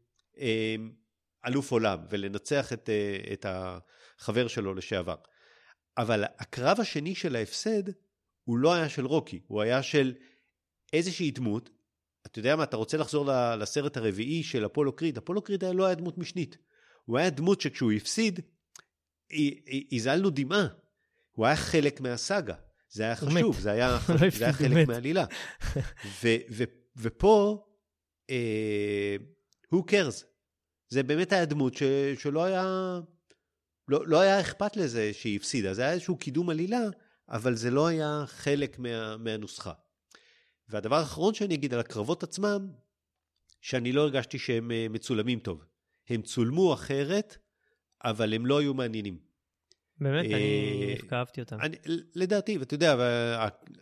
[1.46, 5.16] אלוף עולם ולנצח את, אה, את החבר שלו לשעבר.
[5.98, 7.82] אבל הקרב השני של ההפסד
[8.44, 10.14] הוא לא היה של רוקי, הוא היה של
[10.92, 11.70] איזושהי דמות.
[12.26, 15.94] אתה יודע מה, אתה רוצה לחזור לסרט הרביעי של אפולו קריד, אפולו קריד לא היה
[15.94, 16.56] דמות משנית.
[17.04, 18.40] הוא היה דמות שכשהוא הפסיד,
[19.92, 20.66] הזלנו דמעה.
[21.32, 22.54] הוא היה חלק מהסאגה.
[22.90, 23.88] זה היה חשוב, זה היה,
[24.20, 25.24] לא זה היה חלק מהעלילה.
[26.96, 27.66] ופה,
[28.30, 29.16] אה,
[29.74, 30.24] who cares?
[30.88, 31.82] זה באמת היה דמות ש,
[32.18, 32.64] שלא היה,
[33.88, 36.80] לא, לא היה אכפת לזה שהיא הפסידה, זה היה איזשהו קידום עלילה,
[37.28, 39.72] אבל זה לא היה חלק מה, מהנוסחה.
[40.68, 42.68] והדבר האחרון שאני אגיד על הקרבות עצמם,
[43.60, 45.64] שאני לא הרגשתי שהם אה, מצולמים טוב.
[46.08, 47.36] הם צולמו אחרת,
[48.04, 49.18] אבל הם לא היו מעניינים.
[49.98, 50.24] באמת?
[50.24, 51.60] אני דווקא אהבתי אותם.
[51.60, 51.76] אני,
[52.14, 52.96] לדעתי, ואתה יודע,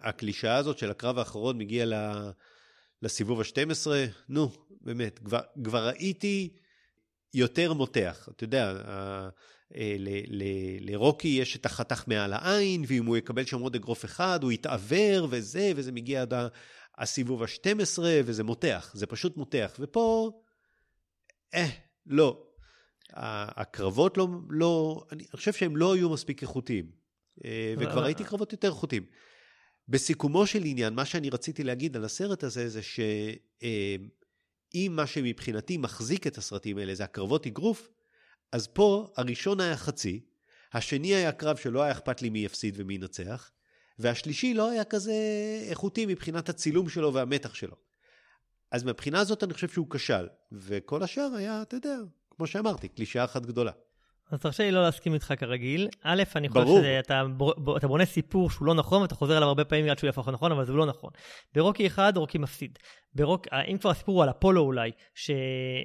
[0.00, 1.86] הקלישאה הזאת של הקרב האחרון מגיע
[3.02, 3.86] לסיבוב ה-12,
[4.28, 6.56] נו, באמת, כבר, כבר ראיתי
[7.34, 8.28] יותר מותח.
[8.36, 8.74] אתה יודע,
[9.74, 9.96] אה,
[10.80, 15.26] לרוקי יש את החתך מעל העין, ואם הוא יקבל שם עוד אגרוף אחד, הוא יתעוור
[15.30, 16.34] וזה, וזה מגיע עד
[16.98, 19.76] הסיבוב ה-12, וזה מותח, זה פשוט מותח.
[19.78, 20.30] ופה,
[21.54, 21.68] אה,
[22.06, 22.44] לא.
[23.12, 26.90] הקרבות לא, לא, אני חושב שהם לא היו מספיק איכותיים.
[27.44, 29.06] אה, וכבר ראיתי קרבות יותר איכותיים.
[29.88, 33.00] בסיכומו של עניין, מה שאני רציתי להגיד על הסרט הזה, זה ש...
[34.74, 37.88] אם מה שמבחינתי מחזיק את הסרטים האלה זה הקרבות אגרוף,
[38.52, 40.20] אז פה הראשון היה חצי,
[40.72, 43.50] השני היה קרב שלא היה אכפת לי מי יפסיד ומי ינצח,
[43.98, 45.14] והשלישי לא היה כזה
[45.68, 47.76] איכותי מבחינת הצילום שלו והמתח שלו.
[48.70, 51.96] אז מבחינה הזאת אני חושב שהוא כשל, וכל השאר היה, אתה יודע,
[52.30, 53.72] כמו שאמרתי, קלישאה אחת גדולה.
[54.30, 55.88] אז תרשה לי לא להסכים איתך כרגיל.
[56.02, 57.22] א', אני חושב שאתה
[57.76, 60.52] אתה בונה סיפור שהוא לא נכון, ואתה חוזר עליו הרבה פעמים עד שהוא יהפוך נכון,
[60.52, 61.10] אבל זה לא נכון.
[61.54, 62.78] ברוקי אחד, רוקי מפסיד.
[63.14, 65.30] ברוק, אם כבר הסיפור הוא על אפולו אולי, ש,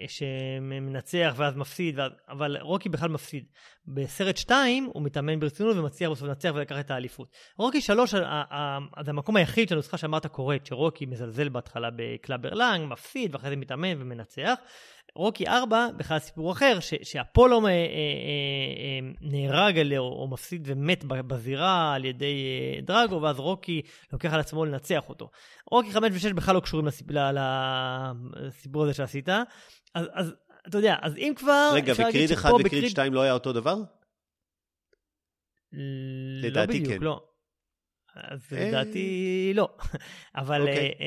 [0.08, 3.46] שמנצח ואז מפסיד, ואז, אבל רוקי בכלל מפסיד.
[3.88, 7.28] בסרט 2 הוא מתאמן ברצינות ומצליח בסוף לנצח ולקח את האליפות.
[7.58, 13.34] רוקי 3 זה המקום היחיד של הנוסחה שאמרת קורית, שרוקי מזלזל בהתחלה בקלאבר לנג, מפסיד
[13.34, 14.54] ואחרי זה מתאמן ומנצח.
[15.16, 20.28] רוקי 4, בכלל סיפור אחר, ש, שאפולו אה, אה, אה, אה, נהרג עליה או, או
[20.28, 22.36] מפסיד ומת בזירה על ידי
[22.82, 23.82] דרגו, ואז רוקי
[24.14, 25.30] לוקח על עצמו לנצח אותו.
[25.72, 27.08] רוקי 5 ו-6 בכלל לא קשורים לסיפ,
[28.36, 29.30] לסיפור הזה שעשית.
[29.96, 30.34] אז, אז
[30.68, 31.72] אתה יודע, אז אם כבר...
[31.74, 33.76] רגע, בקריד 1 וקריד 2 לא היה אותו דבר?
[36.42, 37.04] לדעתי לא בדיוק, כן.
[37.04, 37.24] לא.
[38.16, 38.52] אז.
[38.52, 39.70] לדעתי לא.
[40.36, 41.04] אבל okay.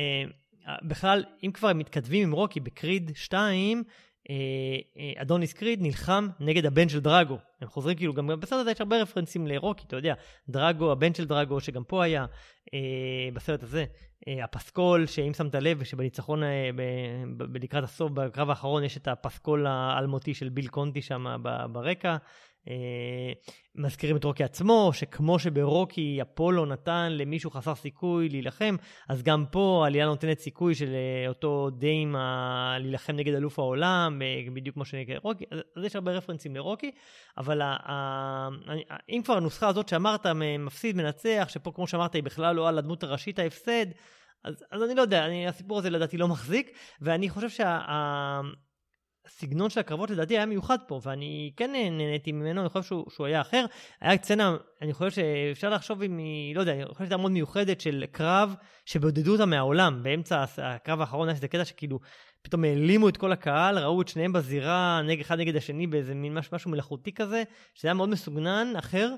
[0.82, 3.82] בכלל, אם כבר הם מתכתבים עם רוקי בקריד 2,
[4.30, 4.34] אה,
[4.98, 7.38] אה, אדוניס קריד נלחם נגד הבן של דרגו.
[7.60, 10.14] הם חוזרים כאילו, גם בסרט הזה יש הרבה רפרנסים לרוקי, אתה יודע,
[10.48, 12.26] דרגו, הבן של דרגו, שגם פה היה,
[12.74, 13.84] אה, בסרט הזה,
[14.42, 16.42] הפסקול, שאם שמת לב, שבניצחון
[17.54, 21.36] לקראת הסוף, בקרב האחרון, יש את הפסקול האלמותי של ביל קונטי שם
[21.72, 22.16] ברקע.
[22.68, 23.32] אה,
[23.74, 28.76] מזכירים את רוקי עצמו, שכמו שברוקי אפולו נתן למישהו חסר סיכוי להילחם,
[29.08, 32.16] אז גם פה עלייה נותנת סיכוי של אה, אותו דיים
[32.80, 35.44] להילחם נגד אלוף העולם, אה, בדיוק כמו שנקרא רוקי,
[35.76, 36.90] אז יש הרבה רפרנסים לרוקי,
[37.38, 37.62] אבל
[39.08, 40.26] אם כבר הנוסחה הזאת שאמרת,
[40.58, 43.86] מפסיד, מנצח, שפה כמו שאמרת היא בכלל לא על הדמות הראשית ההפסד,
[44.44, 48.40] אז, אז אני לא יודע, אני, הסיפור הזה לדעתי לא מחזיק, ואני חושב שה...
[49.26, 53.26] הסגנון של הקרבות לדעתי היה מיוחד פה, ואני כן נהניתי ממנו, אני חושב שהוא, שהוא
[53.26, 53.64] היה אחר.
[54.00, 57.80] היה סצנה, אני חושב שאפשר לחשוב אם היא, לא יודע, אני חושב שהייתה מאוד מיוחדת
[57.80, 58.54] של קרב
[58.84, 60.02] שבודדו אותה מהעולם.
[60.02, 62.00] באמצע הקרב האחרון היה איזה קטע שכאילו
[62.42, 66.34] פתאום העלימו את כל הקהל, ראו את שניהם בזירה נגד אחד נגד השני באיזה מין
[66.34, 67.42] משהו, משהו מלאכותי כזה,
[67.74, 69.14] שזה היה מאוד מסוגנן, אחר.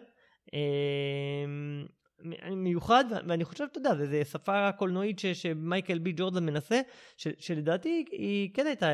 [2.51, 6.81] מיוחד, ואני חושב, אתה יודע, זו שפה קולנועית ש, שמייקל בי ג'ורדן מנסה,
[7.17, 8.89] ש, שלדעתי היא כן הייתה,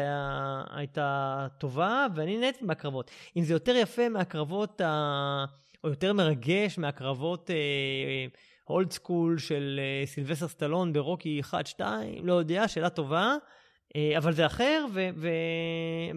[0.70, 3.10] הייתה טובה, ואני נהניתי מהקרבות.
[3.36, 4.80] אם זה יותר יפה מהקרבות,
[5.84, 7.50] או יותר מרגש מהקרבות
[8.70, 11.40] אולד אה, סקול של אה, סילבסר סטלון ברוקי
[11.78, 11.80] 1-2,
[12.22, 13.36] לא יודע, שאלה טובה,
[13.96, 15.28] אה, אבל זה אחר, ו, ו,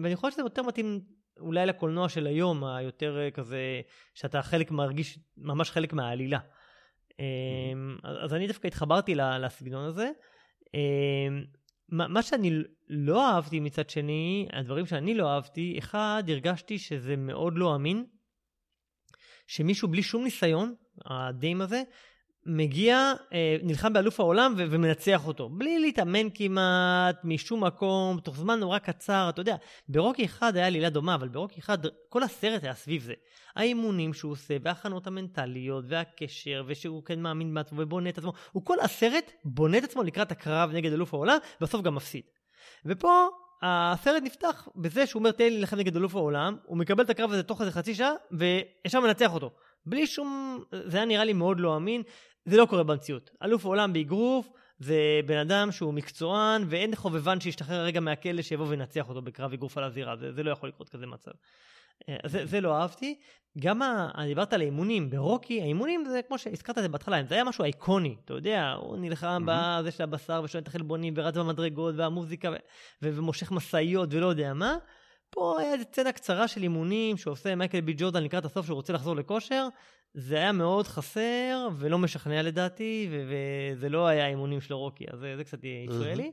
[0.02, 1.00] ואני חושב שזה יותר מתאים
[1.40, 3.80] אולי לקולנוע של היום, היותר אה, כזה,
[4.14, 6.38] שאתה חלק, מרגיש ממש חלק מהעלילה.
[7.18, 10.10] אמ, אז אני דווקא התחברתי לסגנון הזה.
[10.74, 11.44] אמ,
[11.88, 12.50] מה שאני
[12.88, 18.06] לא אהבתי מצד שני, הדברים שאני לא אהבתי, אחד, הרגשתי שזה מאוד לא אמין,
[19.46, 20.74] שמישהו בלי שום ניסיון,
[21.06, 21.82] הדיים הזה,
[22.48, 25.48] מגיע, אה, נלחם באלוף העולם ו- ומנצח אותו.
[25.48, 29.56] בלי להתאמן כמעט, משום מקום, תוך זמן נורא קצר, אתה יודע,
[29.88, 31.78] ברוקי אחד היה עלילה דומה, אבל ברוקי אחד,
[32.08, 33.12] כל הסרט היה סביב זה.
[33.56, 38.76] האימונים שהוא עושה, וההכנות המנטליות, והקשר, ושהוא כן מאמין בעצמו ובונה את עצמו, הוא כל
[38.80, 42.22] הסרט בונה את עצמו לקראת הקרב נגד אלוף העולם, ובסוף גם מפסיד.
[42.84, 43.26] ופה
[43.62, 47.32] הסרט נפתח בזה שהוא אומר תן לי להילחם נגד אלוף העולם, הוא מקבל את הקרב
[47.32, 49.50] הזה תוך איזה חצי שעה, וישר מנצח אותו.
[49.86, 50.62] בלי שום...
[50.84, 52.02] זה היה נראה לי מאוד לא אמין,
[52.44, 53.30] זה לא קורה במציאות.
[53.42, 59.08] אלוף העולם באגרוף זה בן אדם שהוא מקצוען, ואין חובבן שישתחרר רגע מהכלא שיבוא וינצח
[59.08, 61.30] אותו בקרב אגרוף על הזירה, זה, זה לא יכול לקרות כזה מצב.
[62.08, 63.18] אה, זה, זה לא אהבתי.
[63.58, 64.10] גם ה...
[64.26, 68.16] דיברת על האימונים ברוקי, האימונים זה כמו שהזכרת את זה בהתחלה, זה היה משהו איקוני,
[68.24, 69.80] אתה יודע, הוא נלחם mm-hmm.
[69.80, 72.54] בזה של הבשר ושואל את החלבונים ורץ במדרגות והמוזיקה ו...
[73.02, 73.16] ו...
[73.16, 74.76] ומושך משאיות ולא יודע מה.
[75.30, 78.92] פה היה איזה סצנה קצרה של אימונים שעושה מייקל בי ג'ורדן לקראת הסוף שהוא רוצה
[78.92, 79.68] לחזור לכושר.
[80.14, 83.32] זה היה מאוד חסר ולא משכנע לדעתי, ו-
[83.76, 86.32] וזה לא היה אימונים של רוקי, אז זה, זה קצת הפריע לי.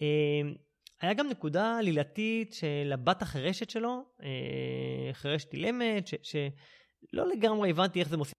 [0.00, 0.54] אמ,
[1.00, 8.08] היה גם נקודה עלילתית של הבת החירשת שלו, אה, חירשת אילמת, שלא לגמרי הבנתי איך
[8.08, 8.34] זה מוסיף.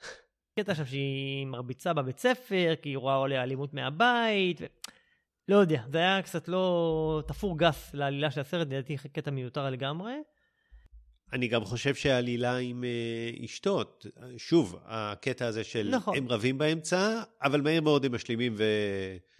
[0.58, 4.64] קטע שם שהיא מרביצה בבית ספר, כי היא רואה עולה אלימות מהבית, ו...
[5.48, 10.12] לא יודע, זה היה קצת לא תפור גס לעלילה של הסרט, לדעתי קטע מיותר לגמרי.
[11.32, 13.82] אני גם חושב שהעלילה עם uh, אשתו,
[14.36, 16.16] שוב, הקטע הזה של נכון.
[16.16, 18.64] הם רבים באמצע, אבל מהר מאוד הם משלימים ו...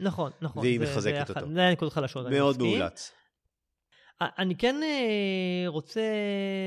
[0.01, 0.62] נכון, נכון.
[0.62, 1.53] והיא זה, מחזקת זה אותו.
[1.53, 3.12] זה נקודות חלשות, אני מאוד מאולץ.
[4.20, 6.03] אני כן uh, רוצה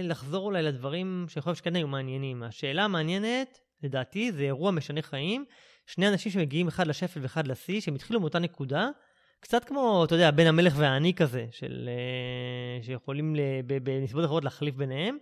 [0.03, 2.43] לחזור אולי לדברים שאני חושב שכן היו מעניינים.
[2.43, 5.45] השאלה המעניינת, לדעתי, זה אירוע משנה חיים.
[5.85, 8.89] שני אנשים שמגיעים אחד לשפל ואחד לשיא, שהם התחילו מאותה נקודה,
[9.45, 11.89] קצת כמו, אתה יודע, בין המלך והעני כזה, של,
[12.81, 13.35] uh, שיכולים
[13.83, 15.17] בנסיבות אחרות להחליף ביניהם.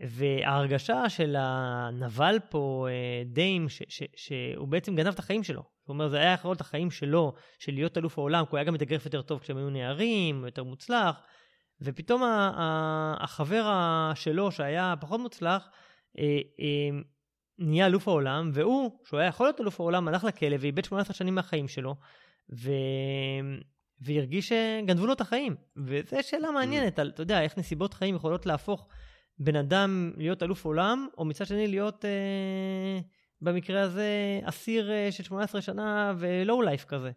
[0.00, 5.62] וההרגשה של הנבל פה, uh, דיים, ש, ש, שהוא בעצם גנב את החיים שלו.
[5.80, 8.64] זאת אומרת, זה היה יכול להיות החיים שלו, של להיות אלוף העולם, כי הוא היה
[8.64, 11.20] גם מתאגרף יותר טוב כשהם היו נערים, יותר מוצלח.
[11.80, 12.22] ופתאום
[13.20, 13.72] החבר
[14.14, 15.68] שלו, שהיה פחות מוצלח,
[16.18, 16.24] אה,
[16.60, 16.98] אה,
[17.58, 21.34] נהיה אלוף העולם, והוא, שהוא היה יכול להיות אלוף העולם, הלך לכלא ואיבד 18 שנים
[21.34, 21.94] מהחיים שלו,
[22.52, 22.70] ו...
[24.00, 25.56] והרגיש שגנבו לו את החיים.
[25.76, 28.88] וזו שאלה מעניינת, על, אתה יודע, איך נסיבות חיים יכולות להפוך
[29.38, 33.00] בן אדם להיות אלוף עולם, או מצד שני להיות, אה,
[33.40, 37.10] במקרה הזה, אסיר אה, של 18 שנה ולואו לייף כזה.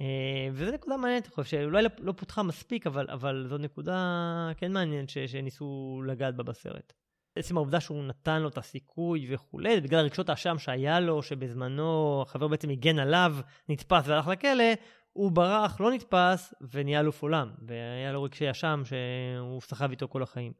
[0.00, 4.50] אה, וזו נקודה מעניינת, אני חושב, שאולי לא, לא פותחה מספיק, אבל, אבל זו נקודה
[4.56, 6.92] כן מעניינת ש, שניסו לגעת בה בסרט.
[7.38, 12.48] עצם העובדה שהוא נתן לו את הסיכוי וכולי, בגלל רגשות האשם שהיה לו, שבזמנו החבר
[12.48, 13.36] בעצם הגן עליו,
[13.68, 14.64] נתפס והלך לכלא,
[15.12, 17.50] הוא ברח, לא נתפס, ונהיה אלוף עולם.
[17.66, 20.52] והיה לו רגשי אשם שהוא סחב איתו כל החיים.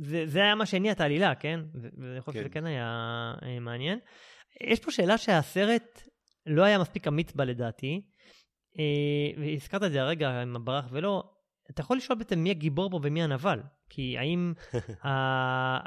[0.00, 1.60] זה, זה היה מה שהניע את העלילה, כן?
[1.74, 2.40] ואני חושב כן.
[2.40, 2.88] שזה כן היה
[3.42, 3.98] אה, מעניין.
[4.60, 6.02] יש פה שאלה שהסרט
[6.46, 8.00] לא היה מספיק אמיץ בה לדעתי,
[8.78, 11.33] אה, והזכרת את זה הרגע עם הברח ולא,
[11.70, 13.60] אתה יכול לשאול בעצם מי הגיבור פה ומי הנבל.
[13.88, 14.52] כי האם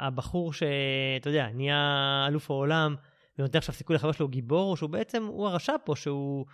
[0.06, 2.94] הבחור שאתה יודע, נהיה אלוף העולם
[3.38, 6.46] ונותן עכשיו סיכוי לחבר שלו גיבור, או שהוא בעצם, הוא הרשע פה, שהוא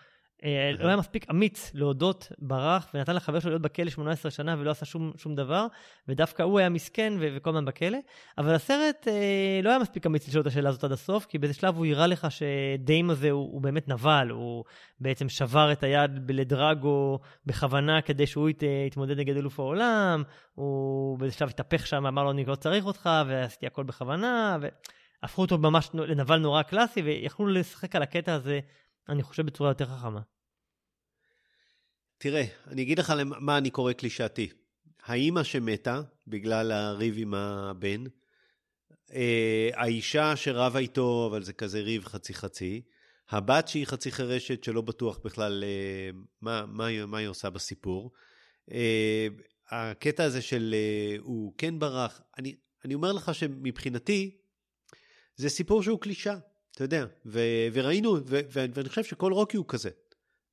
[0.79, 4.85] לא היה מספיק אמיץ להודות, ברח, ונתן לחבר שלו להיות בכלא 18 שנה ולא עשה
[4.85, 5.67] שום, שום דבר,
[6.09, 7.99] ודווקא הוא היה מסכן ו- וכל הזמן בכלא.
[8.39, 11.55] אבל הסרט אה, לא היה מספיק אמיץ לשאול את השאלה הזאת עד הסוף, כי באיזה
[11.55, 14.65] שלב הוא הראה לך שדיים הזה הוא, הוא באמת נבל, הוא
[15.01, 20.23] בעצם שבר את היד לדרגו בכוונה כדי שהוא ית, יתמודד נגד אלוף העולם,
[20.55, 24.59] הוא באיזה שלב התהפך שם, אמר לו אני לא צריך אותך, ועשיתי הכל בכוונה,
[25.23, 28.61] והפכו אותו ממש לנבל נורא קלאסי, ויכלו לשחק על הקטע הזה.
[29.09, 30.21] אני חושב בצורה יותר חכמה.
[32.25, 34.49] תראה, אני אגיד לך מה אני קורא קלישאתי.
[35.05, 38.05] האימא שמתה בגלל הריב עם הבן,
[39.13, 42.83] אה, האישה שרבה איתו, אבל זה כזה ריב חצי חצי,
[43.31, 46.11] הבת שהיא חצי חירשת שלא בטוח בכלל אה,
[46.41, 48.13] מה, מה, מה היא עושה בסיפור,
[48.73, 49.29] אה,
[49.71, 50.75] הקטע הזה של
[51.19, 54.37] הוא כן ברח, אני, אני אומר לך שמבחינתי
[55.37, 56.37] זה סיפור שהוא קלישה,
[56.71, 59.91] אתה יודע, ו- וראינו, ו- ואני חושב שכל רוקי הוא כזה.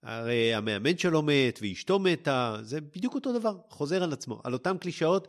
[0.04, 4.78] הרי המאמן שלו מת ואשתו מתה, זה בדיוק אותו דבר, חוזר על עצמו, על אותן
[4.78, 5.28] קלישאות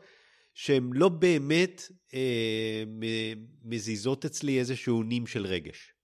[0.55, 1.83] שהן לא באמת
[2.15, 2.85] אה,
[3.63, 5.95] מזיזות אצלי איזשהו נים של רגש.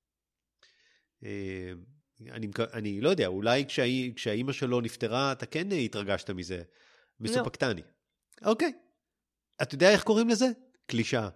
[1.24, 1.72] אה,
[2.30, 3.82] אני, אני לא יודע, אולי כשה,
[4.16, 6.62] כשהאימא שלו נפטרה, אתה כן התרגשת מזה,
[7.20, 7.82] מסופקטני.
[8.42, 8.50] לא.
[8.50, 8.72] אוקיי.
[9.62, 10.46] אתה יודע איך קוראים לזה?
[10.86, 11.28] קלישאה.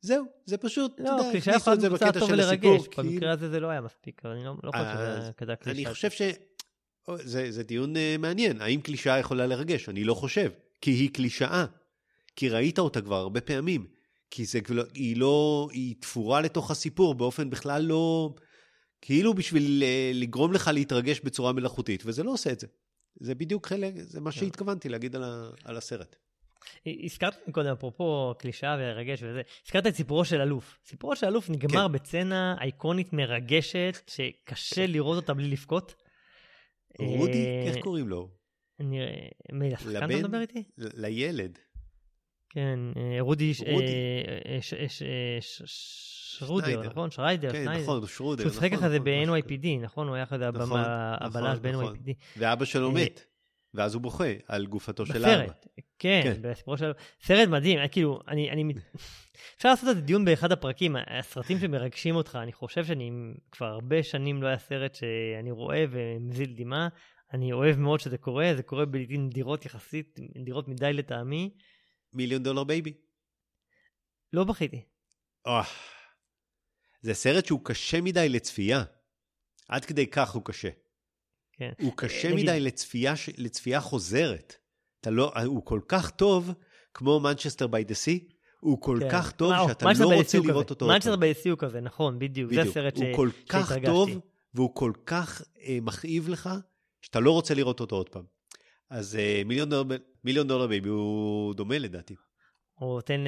[0.00, 2.86] זהו, זה פשוט, לא, אתה יודע, את זה בקטע של הסיפור.
[2.98, 4.84] במקרה הזה זה לא היה מספיק, אני לא, לא חושב
[5.22, 5.88] שזה כזה קלישה.
[5.88, 6.22] אני חושב ש...
[7.14, 9.88] זה, זה דיון uh, מעניין, האם קלישאה יכולה לרגש?
[9.88, 11.66] אני לא חושב, כי היא קלישאה.
[12.36, 13.86] כי ראית אותה כבר הרבה פעמים.
[14.30, 14.58] כי זה,
[14.94, 18.34] היא לא, היא תפורה לתוך הסיפור באופן בכלל לא...
[19.00, 22.66] כאילו בשביל uh, לגרום לך להתרגש בצורה מלאכותית, וזה לא עושה את זה.
[23.20, 24.40] זה בדיוק חלק, זה מה כן.
[24.40, 26.16] שהתכוונתי להגיד על, ה, על הסרט.
[27.04, 30.78] הזכרת קודם, אפרופו קלישאה ורגש וזה, הזכרת את סיפורו של אלוף.
[30.84, 31.92] סיפורו של אלוף נגמר כן.
[31.92, 35.94] בצצנה אייקונית מרגשת, שקשה לראות אותה בלי לבכות.
[37.00, 38.30] רודי, אה, איך קוראים לו?
[38.80, 38.98] אני...
[39.52, 40.64] מי, השחקן אתה מדבר איתי?
[40.78, 41.58] לילד.
[42.50, 43.52] כן, אה, רודי...
[46.38, 47.10] שרודר, נכון?
[47.10, 48.42] שריידר, כן, נכון, שרודר.
[48.42, 50.08] שהוא שיחק ככה זה ב-NYPD, נכון?
[50.08, 50.80] הוא היה כזה נכון,
[51.20, 51.72] הבלש נכון, ב-NYPD.
[51.72, 51.96] נכון.
[52.36, 53.24] ואבא שלו מת.
[53.76, 55.44] ואז הוא בוכה על גופתו של האבא.
[55.44, 55.66] בסרט,
[55.98, 56.42] כן, כן.
[56.42, 56.92] בסיפורו של...
[57.22, 58.50] סרט מדהים, אה, כאילו, אני...
[58.50, 58.74] אני...
[59.56, 63.10] אפשר לעשות את הדיון באחד הפרקים, הסרטים שמרגשים אותך, אני חושב שאני
[63.52, 66.88] כבר הרבה שנים לא היה סרט שאני רואה ומזיל דמעה.
[67.32, 71.50] אני אוהב מאוד שזה קורה, זה קורה לעיתים נדירות יחסית, נדירות מדי לטעמי.
[72.12, 72.92] מיליון דולר בייבי.
[74.32, 74.84] לא בכיתי.
[75.48, 75.50] Oh,
[77.00, 78.84] זה סרט שהוא קשה מדי לצפייה.
[79.68, 80.68] עד כדי כך הוא קשה.
[81.58, 81.72] כן.
[81.80, 82.44] הוא קשה נגיד...
[82.44, 84.54] מדי לצפייה, לצפייה חוזרת.
[85.00, 86.52] אתה לא, הוא כל כך טוב,
[86.94, 88.28] כמו Manchester by the Sea,
[88.60, 89.08] הוא כל כן.
[89.10, 90.86] כך טוב וואו, שאתה לא רוצה לראות אותו.
[90.86, 92.64] Manchester by the Sea הוא כזה, נכון, בדיוק, בדיוק.
[92.64, 93.22] זה הסרט שהתרגשתי.
[93.22, 94.10] הוא כל כך טוב,
[94.54, 96.50] והוא כל כך אה, מכאיב לך,
[97.02, 98.24] שאתה לא רוצה לראות אותו עוד פעם.
[98.90, 102.14] אז אה, מיליון, דולר, מיליון דולר בייבי הוא דומה לדעתי.
[102.74, 103.24] הוא נותן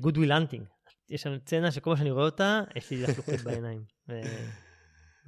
[0.00, 0.64] Good Will Hunting.
[1.10, 3.82] יש שם סצנה שכל מה שאני רואה אותה, יש לי לחלוחית בעיניים.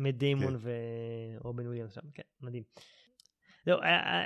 [0.01, 0.68] מט דיימון כן.
[1.40, 2.62] ורובין וויליאמס שם, כן, מדהים.
[3.66, 3.78] לא,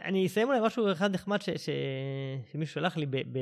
[0.05, 1.69] אני אסיים אולי משהו אחד נחמד ש, ש,
[2.53, 3.39] שמישהו שלח לי, ב, ב,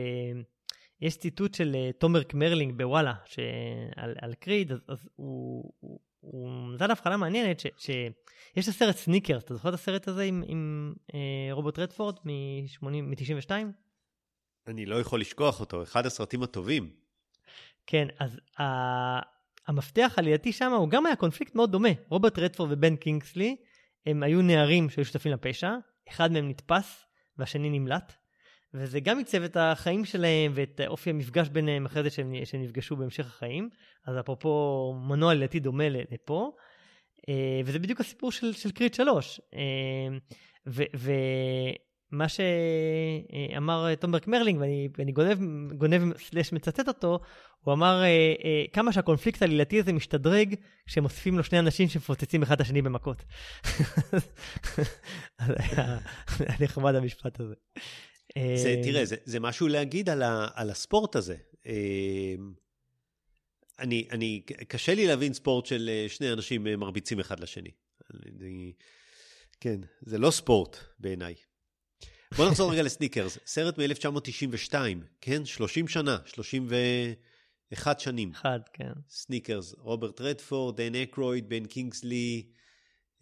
[1.01, 3.15] יש ציטוט של אה, תומר קמרלינג בוואלה,
[3.97, 8.97] על, על קריד, אז, אז הוא, הוא, הוא נתן הבחנה מעניינת, ש, שיש את הסרט
[8.97, 13.51] סניקרס, אתה זוכר את הסרט הזה עם, עם אה, רוברט רדפורד מ-92?
[14.67, 16.91] אני לא יכול לשכוח אותו, אחד הסרטים הטובים.
[17.87, 18.41] כן, אז
[19.69, 21.89] המפתח העלילתי שם הוא גם היה קונפליקט מאוד דומה.
[22.09, 23.57] רוברט רדפורד ובן קינגסלי,
[24.07, 25.71] הם היו נערים שהיו שותפים לפשע,
[26.09, 27.07] אחד מהם נתפס
[27.39, 28.13] והשני נמלט,
[28.75, 32.97] וזה גם עיצב את החיים שלהם ואת אופי המפגש ביניהם אחרי זה שהם, שהם נפגשו
[32.97, 33.69] בהמשך החיים.
[34.07, 36.53] אז אפרופו מנוע לדעתי דומה לפה.
[37.29, 39.41] אה, וזה בדיוק הסיפור של, של קריד 3.
[40.67, 40.83] ו,
[42.13, 45.39] ומה שאמר תומר קמרלינג, ואני, ואני גונב,
[45.73, 47.21] גונב slash מצטט אותו,
[47.61, 50.55] הוא אמר אה, אה, כמה שהקונפליקט העלילתי הזה משתדרג
[50.87, 53.25] כשהם מוסיפים לו שני אנשים שמפוצצים אחד את השני במכות.
[55.39, 55.99] היה
[56.61, 57.55] נחמד המשפט הזה.
[58.57, 61.37] זה, תראה, זה, זה משהו להגיד על, ה, על הספורט הזה.
[63.79, 67.71] אני, אני, קשה לי להבין ספורט של שני אנשים מרביצים אחד לשני.
[68.41, 68.73] אני,
[69.61, 71.35] כן, זה לא ספורט בעיניי.
[72.37, 74.75] בוא נחזור רגע לסניקרס, סרט מ-1992,
[75.21, 75.45] כן?
[75.45, 78.31] 30 שנה, 31 שנים.
[78.31, 78.93] אחד, כן.
[79.09, 82.47] סניקרס, רוברט רדפורד, דן אקרויד, בן קינגסלי.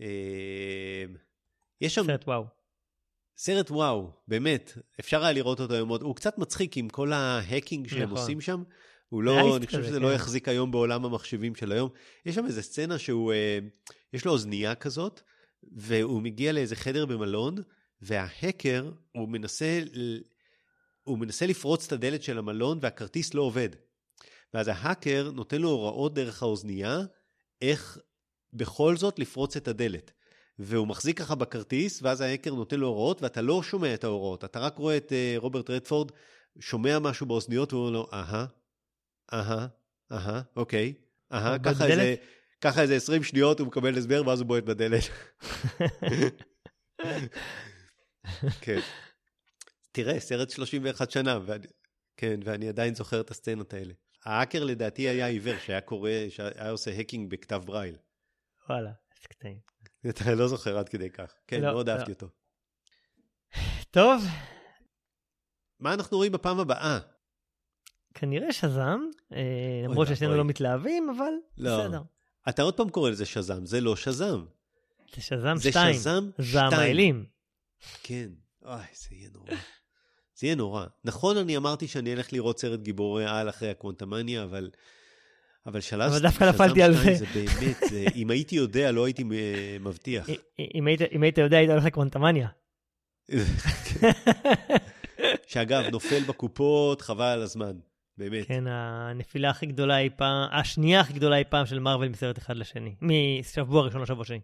[0.01, 0.07] אה,
[1.81, 2.07] יש שם...
[2.07, 2.45] סרט וואו.
[3.37, 6.03] סרט וואו, באמת, אפשר היה לראות אותו היום עוד.
[6.03, 8.19] הוא קצת מצחיק עם כל ההקינג שהם נכון.
[8.19, 8.63] עושים שם.
[9.09, 10.13] הוא לא, אני חושב שזה לא כן.
[10.13, 11.91] לא יחזיק היום בעולם המחשבים של היום.
[12.27, 13.59] יש שם איזה סצנה שהוא, אה,
[14.13, 15.21] יש לו אוזנייה כזאת,
[15.73, 17.55] והוא מגיע לאיזה חדר במלון,
[18.03, 19.81] וההקר, הוא מנסה,
[21.03, 23.69] הוא מנסה לפרוץ את הדלת של המלון והכרטיס לא עובד.
[24.55, 26.99] ואז ההאקר נותן לו הוראות דרך האוזנייה,
[27.63, 27.99] איך
[28.53, 30.13] בכל זאת לפרוץ את הדלת.
[30.59, 34.59] והוא מחזיק ככה בכרטיס, ואז ההאקר נותן לו הוראות, ואתה לא שומע את ההוראות, אתה
[34.59, 36.13] רק רואה את uh, רוברט רדפורד
[36.59, 38.47] שומע משהו באוזניות, והוא אומר לו, אהה,
[39.33, 39.67] אהה,
[40.13, 40.95] אהה, אוקיי,
[41.33, 42.15] אהה, ככה איזה...
[42.61, 45.03] ככה איזה 20 שניות הוא מקבל הסבר, ואז הוא בועט בדלת.
[48.61, 48.81] כן.
[49.93, 51.67] תראה, סרט 31 שנה, ואני,
[52.17, 53.93] כן, ואני עדיין זוכר את הסצנות האלה.
[54.25, 57.97] האקר לדעתי היה עיוור, שהיה קורא, שהיה עושה האקינג בכתב ברייל.
[58.69, 59.59] וואלה, איזה קטעים.
[60.09, 61.35] אתה לא זוכר עד כדי כך.
[61.47, 61.93] כן, לא, מאוד לא.
[61.93, 62.29] אהבתי אותו.
[63.91, 64.23] טוב.
[65.81, 66.99] מה אנחנו רואים בפעם הבאה?
[68.15, 69.01] כנראה שזם,
[69.33, 69.39] אה,
[69.85, 71.79] למרות ששנינו לא מתלהבים, אבל לא.
[71.79, 72.03] בסדר.
[72.49, 74.45] אתה עוד פעם קורא לזה שזם, זה לא שזם.
[75.15, 75.59] זה שזם 2.
[75.59, 76.71] זה שזם 2.
[76.71, 77.27] זם האלים.
[78.03, 78.29] כן,
[78.65, 79.53] אוי, זה יהיה נורא.
[80.35, 80.87] זה יהיה נורא.
[81.05, 84.71] נכון, אני אמרתי שאני אלך לראות סרט גיבורי על אחרי הקוונטמניה, אבל...
[85.67, 86.11] אבל שלב...
[86.11, 87.15] אבל דווקא נפלתי על זה.
[87.15, 89.25] זה באמת, זה, אם הייתי יודע, לא הייתי
[89.81, 90.27] מבטיח.
[90.75, 92.49] אם היית, אם היית יודע, היית הולך לקוונטמניה.
[95.47, 97.79] שאגב, נופל בקופות, חבל על הזמן.
[98.17, 98.47] באמת.
[98.47, 102.57] כן, הנפילה הכי גדולה אי פעם, השנייה הכי גדולה אי פעם של מארוול מסרט אחד
[102.57, 102.95] לשני.
[103.03, 104.41] משבוע ראשון לשבוע שני.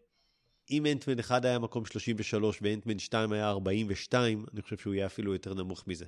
[0.70, 5.32] אם אנטמן 1 היה מקום 33 ואנטמן 2 היה 42, אני חושב שהוא יהיה אפילו
[5.32, 6.04] יותר נמוך מזה.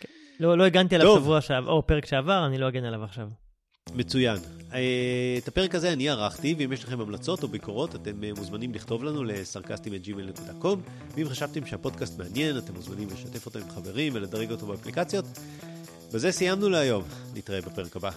[0.00, 0.08] כן.
[0.40, 3.28] לא, לא הגנתי עליו שבוע שעבר, או פרק שעבר, אני לא אגן עליו עכשיו.
[3.94, 4.36] מצוין.
[4.74, 8.74] אה, את הפרק הזה אני ערכתי, ואם יש לכם המלצות או ביקורות, אתם אה, מוזמנים
[8.74, 10.76] לכתוב לנו לסרקסטים.gmail.com.
[11.16, 15.24] ואם חשבתם שהפודקאסט מעניין, אתם מוזמנים לשתף אותו עם חברים ולדרג אותו באפליקציות.
[16.14, 17.02] בזה סיימנו להיום,
[17.34, 18.10] נתראה בפרק הבא.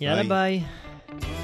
[0.00, 0.62] יאללה ביי.
[1.08, 1.43] ביי.